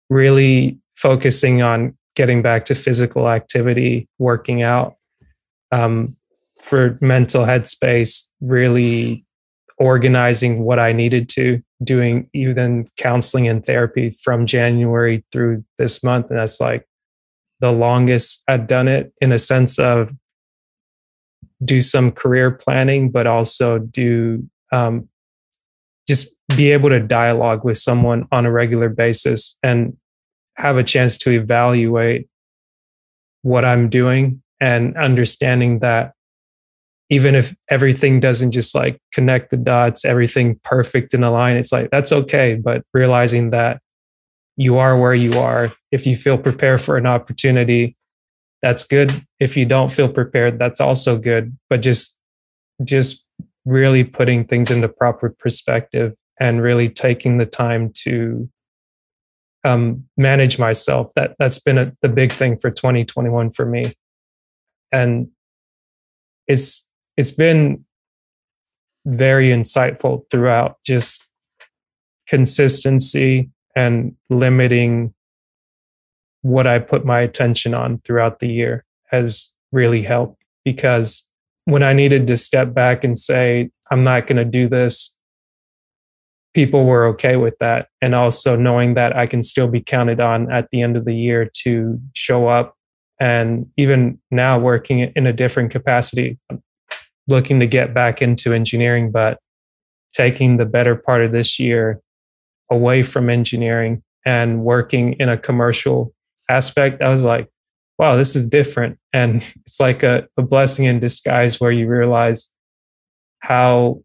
really 0.08 0.78
focusing 0.94 1.62
on 1.62 1.96
getting 2.14 2.40
back 2.42 2.64
to 2.66 2.74
physical 2.74 3.28
activity, 3.28 4.08
working 4.18 4.62
out 4.62 4.96
um, 5.72 6.16
for 6.62 6.96
mental 7.00 7.44
headspace, 7.44 8.30
really 8.40 9.24
organizing 9.78 10.62
what 10.62 10.78
I 10.78 10.92
needed 10.92 11.28
to, 11.30 11.62
doing 11.82 12.28
even 12.32 12.88
counseling 12.96 13.48
and 13.48 13.64
therapy 13.64 14.10
from 14.10 14.46
January 14.46 15.24
through 15.32 15.64
this 15.78 16.02
month. 16.02 16.30
And 16.30 16.38
that's 16.38 16.60
like 16.60 16.86
the 17.60 17.72
longest 17.72 18.42
I'd 18.48 18.66
done 18.66 18.88
it 18.88 19.12
in 19.20 19.32
a 19.32 19.38
sense 19.38 19.78
of 19.78 20.12
do 21.64 21.80
some 21.80 22.12
career 22.12 22.50
planning, 22.50 23.10
but 23.10 23.26
also 23.26 23.78
do 23.78 24.48
um, 24.72 25.08
just 26.08 26.36
be 26.56 26.70
able 26.72 26.90
to 26.90 27.00
dialogue 27.00 27.64
with 27.64 27.78
someone 27.78 28.26
on 28.30 28.46
a 28.46 28.52
regular 28.52 28.88
basis 28.88 29.58
and 29.62 29.96
have 30.56 30.76
a 30.76 30.84
chance 30.84 31.18
to 31.18 31.30
evaluate 31.30 32.28
what 33.42 33.64
I'm 33.64 33.88
doing 33.88 34.42
and 34.60 34.96
understanding 34.96 35.80
that 35.80 36.12
even 37.08 37.34
if 37.34 37.54
everything 37.70 38.18
doesn't 38.20 38.50
just 38.50 38.74
like 38.74 39.00
connect 39.12 39.50
the 39.50 39.56
dots, 39.56 40.04
everything 40.04 40.58
perfect 40.64 41.14
in 41.14 41.22
a 41.22 41.30
line, 41.30 41.56
it's 41.56 41.72
like 41.72 41.90
that's 41.90 42.12
okay. 42.12 42.54
But 42.54 42.82
realizing 42.92 43.50
that 43.50 43.80
you 44.56 44.78
are 44.78 44.98
where 44.98 45.14
you 45.14 45.32
are, 45.38 45.72
if 45.92 46.06
you 46.06 46.16
feel 46.16 46.38
prepared 46.38 46.80
for 46.80 46.96
an 46.96 47.06
opportunity, 47.06 47.96
that's 48.62 48.84
good. 48.84 49.24
If 49.38 49.56
you 49.56 49.66
don't 49.66 49.92
feel 49.92 50.08
prepared, 50.08 50.58
that's 50.58 50.80
also 50.80 51.18
good. 51.18 51.56
But 51.70 51.82
just 51.82 52.18
just 52.84 53.26
really 53.64 54.04
putting 54.04 54.44
things 54.44 54.70
into 54.70 54.88
proper 54.88 55.30
perspective 55.30 56.14
and 56.38 56.62
really 56.62 56.88
taking 56.88 57.38
the 57.38 57.46
time 57.46 57.90
to 58.04 58.48
um, 59.64 60.04
manage 60.16 60.58
myself. 60.58 61.12
That 61.14 61.36
that's 61.38 61.58
been 61.58 61.78
a, 61.78 61.92
the 62.02 62.08
big 62.08 62.32
thing 62.32 62.58
for 62.58 62.70
2021 62.70 63.50
for 63.50 63.66
me, 63.66 63.92
and 64.90 65.28
it's 66.46 66.85
it's 67.16 67.32
been 67.32 67.84
very 69.04 69.50
insightful 69.50 70.22
throughout. 70.30 70.76
Just 70.84 71.30
consistency 72.28 73.50
and 73.74 74.14
limiting 74.30 75.14
what 76.42 76.66
I 76.66 76.78
put 76.78 77.04
my 77.04 77.20
attention 77.20 77.74
on 77.74 77.98
throughout 77.98 78.38
the 78.38 78.48
year 78.48 78.84
has 79.10 79.52
really 79.72 80.02
helped 80.02 80.42
because 80.64 81.28
when 81.64 81.82
I 81.82 81.92
needed 81.92 82.26
to 82.28 82.36
step 82.36 82.72
back 82.72 83.04
and 83.04 83.18
say, 83.18 83.70
I'm 83.90 84.02
not 84.02 84.26
going 84.26 84.36
to 84.36 84.44
do 84.44 84.68
this, 84.68 85.18
people 86.54 86.84
were 86.84 87.06
okay 87.08 87.36
with 87.36 87.58
that. 87.58 87.88
And 88.00 88.14
also 88.14 88.56
knowing 88.56 88.94
that 88.94 89.16
I 89.16 89.26
can 89.26 89.42
still 89.42 89.68
be 89.68 89.80
counted 89.80 90.20
on 90.20 90.50
at 90.50 90.68
the 90.70 90.82
end 90.82 90.96
of 90.96 91.04
the 91.04 91.14
year 91.14 91.50
to 91.64 92.00
show 92.14 92.48
up. 92.48 92.76
And 93.20 93.66
even 93.76 94.20
now, 94.30 94.58
working 94.58 95.00
in 95.00 95.26
a 95.26 95.32
different 95.32 95.70
capacity, 95.70 96.38
looking 97.28 97.60
to 97.60 97.66
get 97.66 97.94
back 97.94 98.22
into 98.22 98.52
engineering, 98.52 99.10
but 99.10 99.38
taking 100.12 100.56
the 100.56 100.64
better 100.64 100.94
part 100.96 101.22
of 101.22 101.32
this 101.32 101.58
year 101.58 102.00
away 102.70 103.02
from 103.02 103.30
engineering 103.30 104.02
and 104.24 104.62
working 104.64 105.14
in 105.14 105.28
a 105.28 105.38
commercial 105.38 106.12
aspect, 106.48 107.02
I 107.02 107.08
was 107.08 107.24
like, 107.24 107.48
wow, 107.98 108.16
this 108.16 108.36
is 108.36 108.48
different. 108.48 108.98
And 109.12 109.36
it's 109.66 109.80
like 109.80 110.02
a, 110.02 110.26
a 110.36 110.42
blessing 110.42 110.84
in 110.84 111.00
disguise 111.00 111.60
where 111.60 111.72
you 111.72 111.88
realize 111.88 112.52
how 113.40 114.02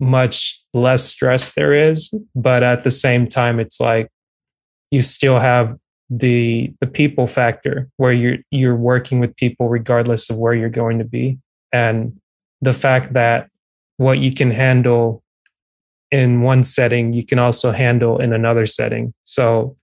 much 0.00 0.62
less 0.74 1.04
stress 1.04 1.52
there 1.54 1.90
is. 1.90 2.14
But 2.34 2.62
at 2.62 2.84
the 2.84 2.90
same 2.90 3.26
time, 3.26 3.60
it's 3.60 3.80
like 3.80 4.08
you 4.90 5.02
still 5.02 5.38
have 5.38 5.76
the 6.10 6.72
the 6.80 6.86
people 6.86 7.26
factor 7.26 7.86
where 7.98 8.12
you're 8.12 8.38
you're 8.50 8.76
working 8.76 9.20
with 9.20 9.36
people 9.36 9.68
regardless 9.68 10.30
of 10.30 10.38
where 10.38 10.54
you're 10.54 10.70
going 10.70 10.98
to 10.98 11.04
be. 11.04 11.38
And 11.72 12.18
the 12.60 12.72
fact 12.72 13.12
that 13.12 13.48
what 13.96 14.18
you 14.18 14.32
can 14.32 14.50
handle 14.50 15.22
in 16.10 16.42
one 16.42 16.64
setting, 16.64 17.12
you 17.12 17.24
can 17.24 17.38
also 17.38 17.72
handle 17.72 18.18
in 18.18 18.32
another 18.32 18.66
setting. 18.66 19.12
So 19.24 19.76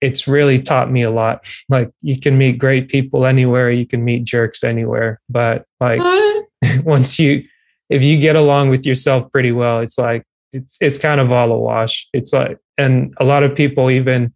it's 0.00 0.28
really 0.28 0.60
taught 0.60 0.90
me 0.90 1.02
a 1.02 1.10
lot. 1.10 1.46
Like 1.68 1.90
you 2.02 2.18
can 2.18 2.38
meet 2.38 2.58
great 2.58 2.88
people 2.88 3.26
anywhere, 3.26 3.70
you 3.70 3.86
can 3.86 4.04
meet 4.04 4.24
jerks 4.24 4.64
anywhere, 4.64 5.20
but 5.28 5.64
like 5.80 6.00
once 6.84 7.18
you 7.18 7.44
if 7.90 8.02
you 8.02 8.20
get 8.20 8.36
along 8.36 8.68
with 8.68 8.86
yourself 8.86 9.30
pretty 9.32 9.52
well, 9.52 9.80
it's 9.80 9.98
like 9.98 10.24
it's 10.52 10.78
it's 10.80 10.98
kind 10.98 11.20
of 11.20 11.32
all 11.32 11.52
a 11.52 11.58
wash. 11.58 12.08
It's 12.12 12.32
like 12.32 12.58
and 12.76 13.14
a 13.18 13.24
lot 13.24 13.42
of 13.42 13.54
people 13.54 13.90
even 13.90 14.32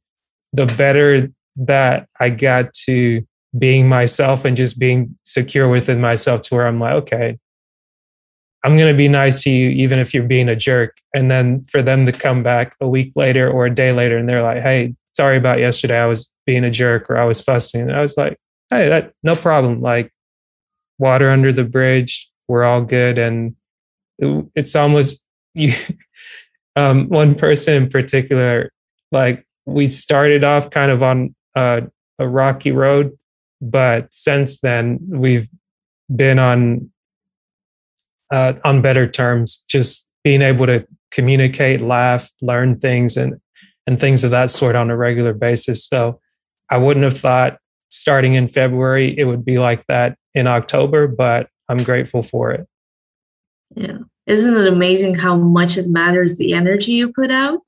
the 0.53 0.67
better 0.67 1.29
that 1.57 2.09
I 2.21 2.31
got 2.31 2.73
to 2.85 3.23
being 3.59 3.89
myself 3.89 4.45
and 4.45 4.57
just 4.57 4.79
being 4.79 5.17
secure 5.25 5.69
within 5.69 6.01
myself 6.01 6.41
to 6.43 6.55
where 6.55 6.67
I'm 6.67 6.81
like, 6.81 6.95
okay, 6.95 7.39
I'm 8.65 8.77
going 8.77 8.93
to 8.93 8.97
be 8.97 9.09
nice 9.09 9.43
to 9.43 9.51
you, 9.51 9.71
even 9.71 9.99
if 9.99 10.15
you're 10.15 10.23
being 10.23 10.49
a 10.49 10.57
jerk. 10.57 10.97
And 11.15 11.31
then 11.31 11.65
for 11.65 11.83
them 11.83 12.07
to 12.07 12.13
come 12.13 12.43
back 12.43 12.77
a 12.81 12.89
week 12.89 13.13
later 13.17 13.51
or 13.51 13.67
a 13.67 13.75
day 13.75 13.93
later 13.93 14.17
and 14.17 14.29
they're 14.29 14.43
like, 14.43 14.63
hey, 14.63 14.95
sorry 15.13 15.37
about 15.37 15.59
yesterday. 15.59 15.99
I 15.99 16.07
was 16.07 16.33
being 16.47 16.65
a 16.65 16.71
jerk 16.71 17.11
or 17.11 17.19
I 17.19 17.25
was 17.25 17.41
fussing. 17.41 17.83
And 17.83 17.93
I 17.93 18.01
was 18.01 18.17
like, 18.17 18.39
hey, 18.71 18.89
that 18.89 19.13
no 19.23 19.35
problem. 19.35 19.81
Like 19.81 20.13
water 20.99 21.31
under 21.31 21.53
the 21.53 21.65
bridge. 21.65 22.31
We're 22.49 22.65
all 22.65 22.83
good. 22.83 23.19
And 23.19 23.57
it, 24.19 24.47
it's 24.55 24.77
almost 24.77 25.25
you. 25.55 25.73
Um, 26.75 27.09
one 27.09 27.35
person 27.35 27.75
in 27.75 27.89
particular, 27.91 28.73
like 29.11 29.47
we 29.67 29.87
started 29.87 30.43
off 30.43 30.71
kind 30.71 30.91
of 30.91 31.03
on 31.03 31.35
uh, 31.55 31.83
a 32.19 32.27
rocky 32.27 32.73
road, 32.73 33.19
but 33.63 34.13
since 34.13 34.61
then 34.61 34.99
we've 35.09 35.49
been 36.15 36.39
on 36.39 36.91
uh, 38.33 38.55
on 38.65 38.83
better 38.83 39.07
terms. 39.07 39.65
Just 39.69 40.09
being 40.25 40.43
able 40.43 40.67
to 40.67 40.87
communicate, 41.11 41.81
laugh, 41.81 42.31
learn 42.43 42.79
things, 42.79 43.17
and 43.17 43.41
and 43.87 44.01
things 44.01 44.25
of 44.25 44.31
that 44.33 44.51
sort 44.51 44.77
on 44.77 44.91
a 44.91 44.97
regular 44.97 45.33
basis. 45.33 45.87
So 45.87 46.21
I 46.71 46.79
wouldn't 46.79 47.05
have 47.05 47.17
thought 47.17 47.59
starting 47.91 48.35
in 48.35 48.49
February 48.49 49.15
it 49.19 49.25
would 49.25 49.45
be 49.45 49.59
like 49.59 49.85
that 49.87 50.17
in 50.35 50.47
October, 50.47 51.07
but 51.07 51.49
I'm 51.69 51.79
grateful 51.79 52.23
for 52.23 52.51
it. 52.51 52.67
Yeah. 53.75 53.99
Isn't 54.27 54.57
it 54.57 54.67
amazing 54.67 55.17
how 55.17 55.37
much 55.37 55.77
it 55.77 55.89
matters 55.89 56.39
the 56.39 56.55
energy 56.55 56.93
you 56.93 57.13
put 57.13 57.31
out? 57.31 57.61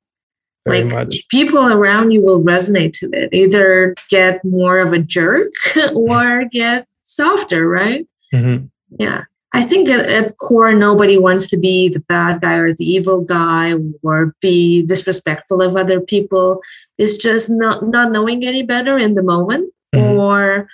Very 0.67 0.85
like 0.85 0.93
much. 0.93 1.29
people 1.29 1.73
around 1.73 2.11
you 2.13 2.23
will 2.23 2.43
resonate 2.43 2.93
to 3.01 3.11
it. 3.13 3.29
Either 3.33 3.95
get 4.09 4.45
more 4.45 4.79
of 4.79 4.93
a 4.93 4.99
jerk 4.99 5.53
or 5.95 6.45
get 6.47 6.87
softer, 7.03 7.69
right? 7.69 8.07
Mhm. 8.33 8.71
Yeah. 8.99 9.25
I 9.53 9.63
think 9.63 9.89
at, 9.89 10.07
at 10.11 10.37
core, 10.39 10.75
nobody 10.75 11.17
wants 11.17 11.49
to 11.51 11.57
be 11.57 11.89
the 11.89 12.01
bad 12.01 12.41
guy 12.41 12.57
or 12.57 12.73
the 12.75 12.85
evil 12.85 13.21
guy 13.21 13.75
or 14.03 14.35
be 14.41 14.83
disrespectful 14.85 15.63
of 15.63 15.77
other 15.77 16.01
people. 16.01 16.61
It's 16.99 17.17
just 17.17 17.49
not, 17.51 17.87
not 17.87 18.11
knowing 18.11 18.45
any 18.45 18.63
better 18.65 18.99
in 18.99 19.15
the 19.15 19.23
moment 19.23 19.73
Mhm. 19.95 20.19
or 20.19 20.69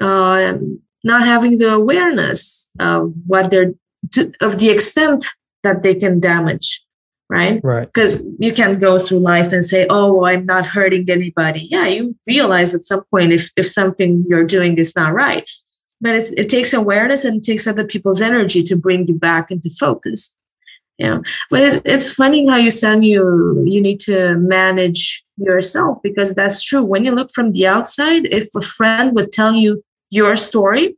um, 0.00 0.80
not 1.04 1.24
having 1.24 1.58
the 1.58 1.72
awareness 1.72 2.68
of 2.80 3.14
what 3.26 3.50
they're, 3.50 3.74
to, 4.12 4.32
of 4.40 4.58
the 4.58 4.70
extent 4.70 5.24
that 5.62 5.82
they 5.84 5.94
can 5.94 6.18
damage, 6.18 6.82
right? 7.28 7.60
Right. 7.62 7.88
because 7.92 8.24
you 8.38 8.52
can 8.52 8.78
go 8.78 8.98
through 8.98 9.18
life 9.18 9.52
and 9.52 9.64
say 9.64 9.86
oh 9.90 10.24
i'm 10.26 10.44
not 10.44 10.66
hurting 10.66 11.08
anybody. 11.10 11.66
Yeah 11.70 11.86
you 11.86 12.14
realize 12.26 12.74
at 12.74 12.84
some 12.84 13.02
point 13.10 13.32
if 13.32 13.50
if 13.56 13.68
something 13.68 14.24
you're 14.28 14.46
doing 14.46 14.78
is 14.78 14.94
not 14.96 15.12
right. 15.12 15.44
But 16.00 16.14
it's, 16.14 16.32
it 16.32 16.50
takes 16.50 16.74
awareness 16.74 17.24
and 17.24 17.38
it 17.38 17.44
takes 17.44 17.66
other 17.66 17.86
people's 17.86 18.20
energy 18.20 18.62
to 18.64 18.76
bring 18.76 19.08
you 19.08 19.14
back 19.14 19.50
into 19.50 19.70
focus. 19.70 20.36
Yeah. 20.98 21.20
But 21.50 21.62
it, 21.62 21.82
it's 21.86 22.12
funny 22.12 22.46
how 22.46 22.56
you 22.56 22.70
said 22.70 23.02
you 23.04 23.62
you 23.66 23.80
need 23.80 24.00
to 24.00 24.34
manage 24.36 25.24
yourself 25.38 25.98
because 26.02 26.34
that's 26.34 26.62
true. 26.62 26.84
When 26.84 27.04
you 27.04 27.12
look 27.12 27.30
from 27.30 27.52
the 27.52 27.66
outside 27.66 28.26
if 28.26 28.48
a 28.54 28.62
friend 28.62 29.14
would 29.14 29.32
tell 29.32 29.54
you 29.54 29.82
your 30.10 30.36
story 30.36 30.96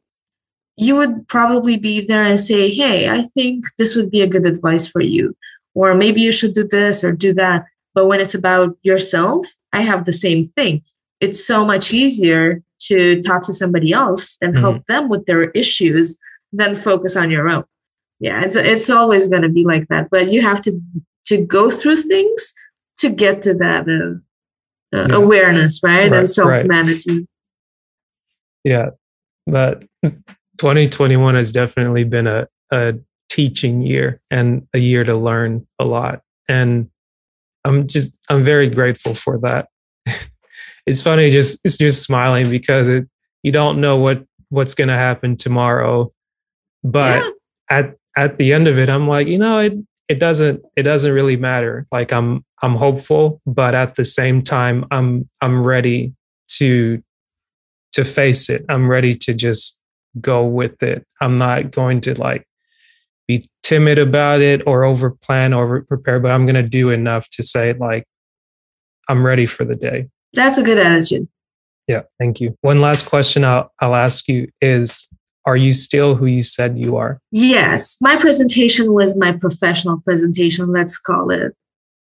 you 0.77 0.95
would 0.97 1.27
probably 1.29 1.77
be 1.77 2.07
there 2.07 2.23
and 2.23 2.39
say 2.39 2.71
hey 2.71 3.09
i 3.09 3.23
think 3.35 3.65
this 3.79 3.95
would 3.97 4.11
be 4.11 4.21
a 4.21 4.27
good 4.27 4.47
advice 4.47 4.87
for 4.87 5.01
you 5.01 5.35
or 5.79 5.95
maybe 5.95 6.21
you 6.21 6.33
should 6.33 6.55
do 6.55 6.65
this 6.79 7.05
or 7.05 7.13
do 7.13 7.33
that. 7.35 7.65
But 7.95 8.07
when 8.09 8.21
it's 8.21 8.35
about 8.35 8.77
yourself, 8.83 9.47
I 9.73 9.81
have 9.83 10.05
the 10.05 10.13
same 10.13 10.45
thing. 10.57 10.83
It's 11.21 11.41
so 11.53 11.65
much 11.65 11.93
easier 11.93 12.63
to 12.89 13.23
talk 13.23 13.43
to 13.45 13.53
somebody 13.53 13.93
else 13.93 14.39
and 14.43 14.55
Mhm. 14.55 14.61
help 14.61 14.87
them 14.87 15.09
with 15.09 15.25
their 15.27 15.45
issues 15.63 16.19
than 16.53 16.75
focus 16.75 17.17
on 17.17 17.31
your 17.31 17.49
own. 17.49 17.65
Yeah, 18.21 18.43
it's 18.45 18.57
it's 18.57 18.91
always 18.91 19.29
going 19.29 19.43
to 19.49 19.49
be 19.59 19.65
like 19.73 19.87
that. 19.89 20.05
But 20.11 20.33
you 20.33 20.41
have 20.43 20.61
to 20.63 20.73
to 21.31 21.37
go 21.59 21.71
through 21.71 21.97
things 22.15 22.55
to 23.03 23.09
get 23.11 23.43
to 23.43 23.55
that 23.55 23.83
uh, 23.89 24.15
uh, 24.97 25.07
Yeah. 25.09 25.17
awareness, 25.23 25.81
right? 25.83 25.91
Right, 25.93 26.11
right. 26.11 26.19
And 26.19 26.29
self 26.29 26.65
management. 26.65 27.29
Yeah. 28.65 28.91
But 29.47 29.85
2021 30.59 31.35
has 31.37 31.53
definitely 31.53 32.05
been 32.05 32.27
a, 32.27 32.49
a 32.73 32.95
teaching 33.39 33.83
year 33.83 34.21
and 34.33 34.67
a 34.75 34.79
year 34.81 35.05
to 35.05 35.17
learn 35.17 35.65
a 35.79 35.85
lot. 35.85 36.23
And 36.49 36.91
I'm 37.65 37.87
just, 37.87 38.19
I'm 38.29 38.43
very 38.43 38.69
grateful 38.69 39.15
for 39.15 39.39
that. 39.43 39.69
it's 40.87 41.01
funny, 41.01 41.31
just, 41.31 41.61
it's 41.65 41.79
just 41.79 42.03
smiling 42.03 42.51
because 42.51 42.89
it, 42.89 43.07
you 43.45 43.53
don't 43.53 43.81
know 43.81 43.97
what, 43.97 44.25
what's 44.49 44.75
going 44.75 44.89
to 44.89 44.95
happen 44.97 45.37
tomorrow. 45.37 46.13
But 46.83 47.23
Yeah. 47.23 47.31
at, 47.71 47.95
at 48.17 48.39
the 48.39 48.53
end 48.53 48.67
of 48.67 48.77
it, 48.77 48.91
I'm 48.91 49.07
like, 49.07 49.29
you 49.29 49.39
know, 49.39 49.61
it, 49.61 49.75
it 50.09 50.19
doesn't, 50.19 50.61
it 50.75 50.83
doesn't 50.83 51.13
really 51.13 51.37
matter. 51.37 51.87
Like 51.93 52.13
I'm, 52.13 52.45
I'm 52.61 52.75
hopeful, 52.75 53.41
but 53.47 53.77
at 53.77 53.95
the 53.95 54.05
same 54.05 54.43
time, 54.43 54.85
I'm, 54.91 55.29
I'm 55.41 55.63
ready 55.63 56.13
to, 56.57 57.01
to 57.93 58.05
face 58.05 58.51
it. 58.51 58.65
I'm 58.69 58.91
ready 58.91 59.15
to 59.15 59.33
just 59.33 59.81
go 60.21 60.45
with 60.45 60.83
it. 60.83 61.07
I'm 61.21 61.37
not 61.37 61.71
going 61.71 62.01
to 62.01 62.19
like 62.19 62.48
be 63.29 63.49
timid 63.63 63.99
about 63.99 64.41
it 64.41 64.63
or 64.67 64.83
over 64.85 65.11
plan 65.11 65.53
or 65.53 65.65
over 65.65 65.83
prepare, 65.83 66.19
but 66.19 66.31
I'm 66.33 66.47
going 66.47 66.57
to 66.57 66.63
do 66.63 66.91
enough 66.91 67.29
to 67.31 67.43
say 67.43 67.75
like 67.75 68.05
I'm 69.09 69.25
ready 69.25 69.47
for 69.47 69.65
the 69.65 69.77
day. 69.77 70.09
That's 70.33 70.59
a 70.59 70.63
good 70.63 70.79
attitude. 70.79 71.29
Yeah, 71.87 72.03
thank 72.19 72.41
you. 72.41 72.57
One 72.63 72.81
last 72.81 73.07
question 73.07 73.45
I'll 73.45 73.73
I'll 73.81 73.95
ask 73.95 74.27
you 74.29 74.49
is 74.61 75.09
are 75.47 75.57
you 75.57 75.73
still 75.73 76.15
who 76.15 76.27
you 76.27 76.43
said 76.43 76.79
you 76.79 76.97
are? 76.97 77.21
Yes, 77.31 77.97
my 78.03 78.17
presentation 78.17 78.93
was 78.93 79.17
my 79.17 79.33
professional 79.33 79.99
presentation, 80.05 80.73
let's 80.73 80.99
call 80.99 81.31
it, 81.31 81.55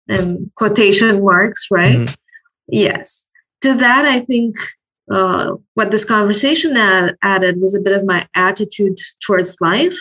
in 0.10 0.52
quotation 0.56 1.24
marks, 1.24 1.68
right? 1.72 1.96
Mhm. 2.00 2.16
Yes. 2.68 3.28
To 3.62 3.74
that, 3.76 4.04
I 4.04 4.20
think 4.20 4.58
uh, 5.10 5.56
what 5.76 5.92
this 5.92 6.04
conversation 6.04 6.76
ad- 6.76 7.16
added 7.22 7.62
was 7.62 7.74
a 7.74 7.80
bit 7.82 7.94
of 7.94 8.06
my 8.06 8.28
attitude 8.36 8.98
towards 9.26 9.56
life 9.62 9.96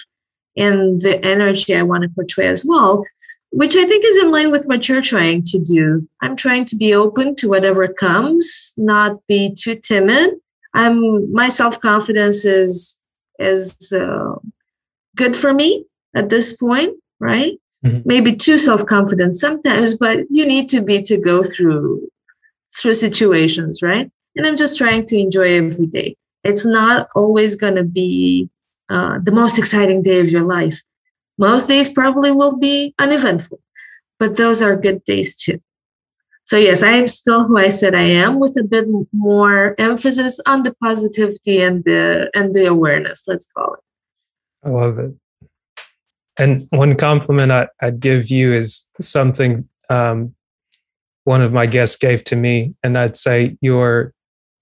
and 0.56 1.00
the 1.00 1.22
energy 1.24 1.74
I 1.74 1.82
want 1.82 2.02
to 2.02 2.08
portray 2.08 2.46
as 2.46 2.64
well, 2.64 3.04
which 3.50 3.76
I 3.76 3.84
think 3.84 4.04
is 4.04 4.22
in 4.22 4.30
line 4.30 4.50
with 4.50 4.66
what 4.66 4.88
you're 4.88 5.02
trying 5.02 5.44
to 5.44 5.58
do. 5.58 6.08
I'm 6.22 6.36
trying 6.36 6.64
to 6.66 6.76
be 6.76 6.94
open 6.94 7.34
to 7.36 7.48
whatever 7.48 7.86
comes, 7.88 8.74
not 8.76 9.18
be 9.28 9.54
too 9.54 9.76
timid. 9.76 10.34
I'm 10.74 11.32
my 11.32 11.48
self 11.48 11.80
confidence 11.80 12.44
is 12.44 13.00
is 13.38 13.92
uh, 13.92 14.34
good 15.16 15.36
for 15.36 15.52
me 15.52 15.84
at 16.14 16.28
this 16.28 16.56
point, 16.56 16.96
right? 17.20 17.54
Mhm. 17.84 18.02
Maybe 18.04 18.34
too 18.34 18.58
self 18.58 18.84
confident 18.86 19.34
sometimes, 19.34 19.96
but 19.96 20.20
you 20.30 20.46
need 20.46 20.68
to 20.70 20.80
be 20.80 21.02
to 21.02 21.16
go 21.16 21.42
through 21.42 22.08
through 22.76 22.94
situations, 22.94 23.82
right? 23.82 24.10
And 24.36 24.46
I'm 24.46 24.56
just 24.56 24.76
trying 24.76 25.06
to 25.06 25.16
enjoy 25.18 25.56
every 25.56 25.86
day. 25.86 26.16
It's 26.44 26.66
not 26.66 27.08
always 27.14 27.56
going 27.56 27.76
to 27.76 27.84
be 27.84 28.48
uh, 28.88 29.18
the 29.22 29.32
most 29.32 29.58
exciting 29.58 30.02
day 30.02 30.20
of 30.20 30.30
your 30.30 30.44
life. 30.44 30.82
Most 31.38 31.68
days 31.68 31.90
probably 31.90 32.30
will 32.30 32.56
be 32.56 32.94
uneventful, 32.98 33.60
but 34.18 34.36
those 34.36 34.62
are 34.62 34.76
good 34.76 35.04
days 35.04 35.36
too. 35.36 35.60
So, 36.44 36.56
yes, 36.56 36.84
I 36.84 36.90
am 36.90 37.08
still 37.08 37.44
who 37.44 37.58
I 37.58 37.70
said 37.70 37.94
I 37.94 38.02
am 38.02 38.38
with 38.38 38.56
a 38.56 38.62
bit 38.62 38.86
more 39.12 39.74
emphasis 39.78 40.40
on 40.46 40.62
the 40.62 40.74
positivity 40.80 41.60
and 41.60 41.84
the 41.84 42.30
and 42.34 42.54
the 42.54 42.66
awareness, 42.66 43.24
let's 43.26 43.46
call 43.46 43.74
it. 43.74 43.80
I 44.64 44.70
love 44.70 44.98
it. 44.98 45.12
And 46.38 46.66
one 46.70 46.96
compliment 46.96 47.50
I, 47.50 47.68
I'd 47.80 47.98
give 47.98 48.30
you 48.30 48.52
is 48.52 48.88
something 49.00 49.68
um, 49.90 50.34
one 51.24 51.42
of 51.42 51.52
my 51.52 51.66
guests 51.66 51.96
gave 51.96 52.22
to 52.24 52.36
me, 52.36 52.74
and 52.84 52.96
I'd 52.96 53.16
say 53.16 53.56
you're 53.60 54.12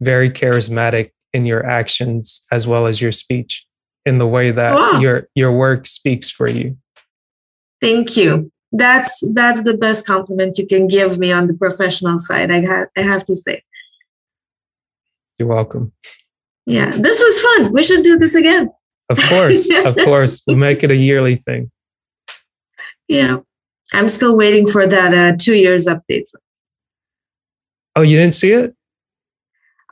very 0.01 0.31
charismatic 0.31 1.11
in 1.35 1.45
your 1.45 1.67
actions 1.67 2.47
as 2.51 2.67
well 2.67 2.87
as 2.87 3.03
your 3.03 3.13
speech, 3.13 3.67
in 4.07 4.19
the 4.19 4.27
way 4.27 4.51
that 4.51 4.75
Wow. 4.75 5.01
your 5.01 5.29
your 5.35 5.53
work 5.53 5.87
speaks 5.87 6.31
for 6.31 6.49
you. 6.49 6.77
Thank 7.81 8.17
you. 8.17 8.51
That's 8.73 9.23
that's 9.35 9.63
the 9.63 9.77
best 9.77 10.07
compliment 10.07 10.59
you 10.59 10.67
can 10.67 10.87
give 10.89 11.19
me 11.19 11.31
on 11.33 11.47
the 11.47 11.55
professional 11.55 12.19
side. 12.19 12.51
I 12.51 12.63
ha- 12.63 12.87
I 12.99 13.03
have 13.03 13.25
to 13.27 13.35
say. 13.35 13.63
You're 15.39 15.49
welcome. 15.49 15.93
Yeah, 16.67 16.91
this 16.91 17.21
was 17.21 17.41
fun. 17.43 17.73
We 17.73 17.83
should 17.83 18.03
do 18.05 18.19
this 18.19 18.35
again. 18.35 18.71
Of 19.11 19.19
course, 19.29 19.69
of 19.85 19.97
course, 19.97 20.43
we'll 20.47 20.57
make 20.57 20.83
it 20.83 20.91
a 20.91 20.97
yearly 20.97 21.37
thing. 21.37 21.71
Yeah, 23.09 23.39
I'm 23.93 24.09
still 24.09 24.37
waiting 24.37 24.67
for 24.67 24.87
that 24.87 25.13
uh, 25.15 25.37
two 25.39 25.55
years 25.55 25.87
update. 25.87 26.25
Oh, 27.97 28.03
you 28.03 28.17
didn't 28.17 28.35
see 28.35 28.53
it? 28.53 28.75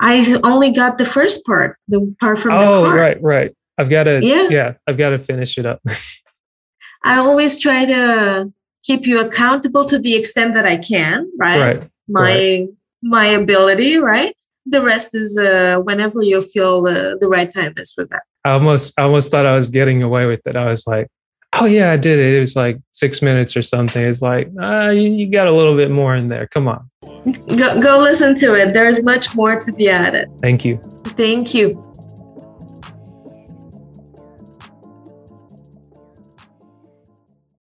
I 0.00 0.24
only 0.42 0.72
got 0.72 0.98
the 0.98 1.04
first 1.04 1.44
part, 1.46 1.76
the 1.86 2.14
part 2.18 2.38
from 2.38 2.52
the 2.58 2.64
Oh, 2.64 2.84
car. 2.84 2.96
right, 2.96 3.22
right. 3.22 3.52
I've 3.78 3.90
got 3.90 4.04
to, 4.04 4.20
Yeah. 4.22 4.48
yeah, 4.50 4.74
I've 4.86 4.96
got 4.96 5.10
to 5.10 5.18
finish 5.18 5.58
it 5.58 5.66
up. 5.66 5.80
I 7.04 7.16
always 7.16 7.60
try 7.60 7.84
to 7.86 8.52
keep 8.84 9.06
you 9.06 9.20
accountable 9.20 9.84
to 9.86 9.98
the 9.98 10.14
extent 10.14 10.54
that 10.54 10.66
I 10.66 10.76
can. 10.76 11.30
Right. 11.38 11.60
right. 11.60 11.88
My 12.08 12.66
my 13.02 13.26
ability, 13.26 13.96
right? 13.96 14.36
The 14.66 14.80
rest 14.80 15.14
is 15.14 15.36
uh, 15.38 15.78
whenever 15.82 16.22
you 16.22 16.40
feel 16.40 16.86
uh, 16.86 17.16
the 17.20 17.28
right 17.28 17.52
time 17.52 17.74
is 17.76 17.92
for 17.92 18.06
that. 18.06 18.22
I 18.44 18.52
almost, 18.52 18.98
I 18.98 19.02
almost 19.02 19.30
thought 19.30 19.44
I 19.46 19.54
was 19.54 19.70
getting 19.70 20.02
away 20.02 20.26
with 20.26 20.46
it. 20.46 20.54
I 20.54 20.66
was 20.66 20.86
like, 20.86 21.08
oh 21.54 21.64
yeah, 21.64 21.90
I 21.90 21.96
did 21.96 22.18
it. 22.20 22.36
It 22.36 22.40
was 22.40 22.54
like 22.54 22.78
six 22.92 23.22
minutes 23.22 23.56
or 23.56 23.62
something. 23.62 24.04
It's 24.04 24.22
like, 24.22 24.48
ah, 24.60 24.88
you, 24.90 25.10
you 25.10 25.30
got 25.30 25.48
a 25.48 25.52
little 25.52 25.76
bit 25.76 25.90
more 25.90 26.14
in 26.14 26.28
there. 26.28 26.46
Come 26.48 26.68
on. 26.68 26.88
Go, 27.56 27.80
go 27.80 27.98
listen 27.98 28.34
to 28.36 28.54
it. 28.54 28.72
There's 28.72 29.02
much 29.04 29.34
more 29.34 29.58
to 29.58 29.72
be 29.72 29.88
added. 29.88 30.28
Thank 30.40 30.64
you. 30.64 30.78
Thank 31.16 31.54
you. 31.54 31.91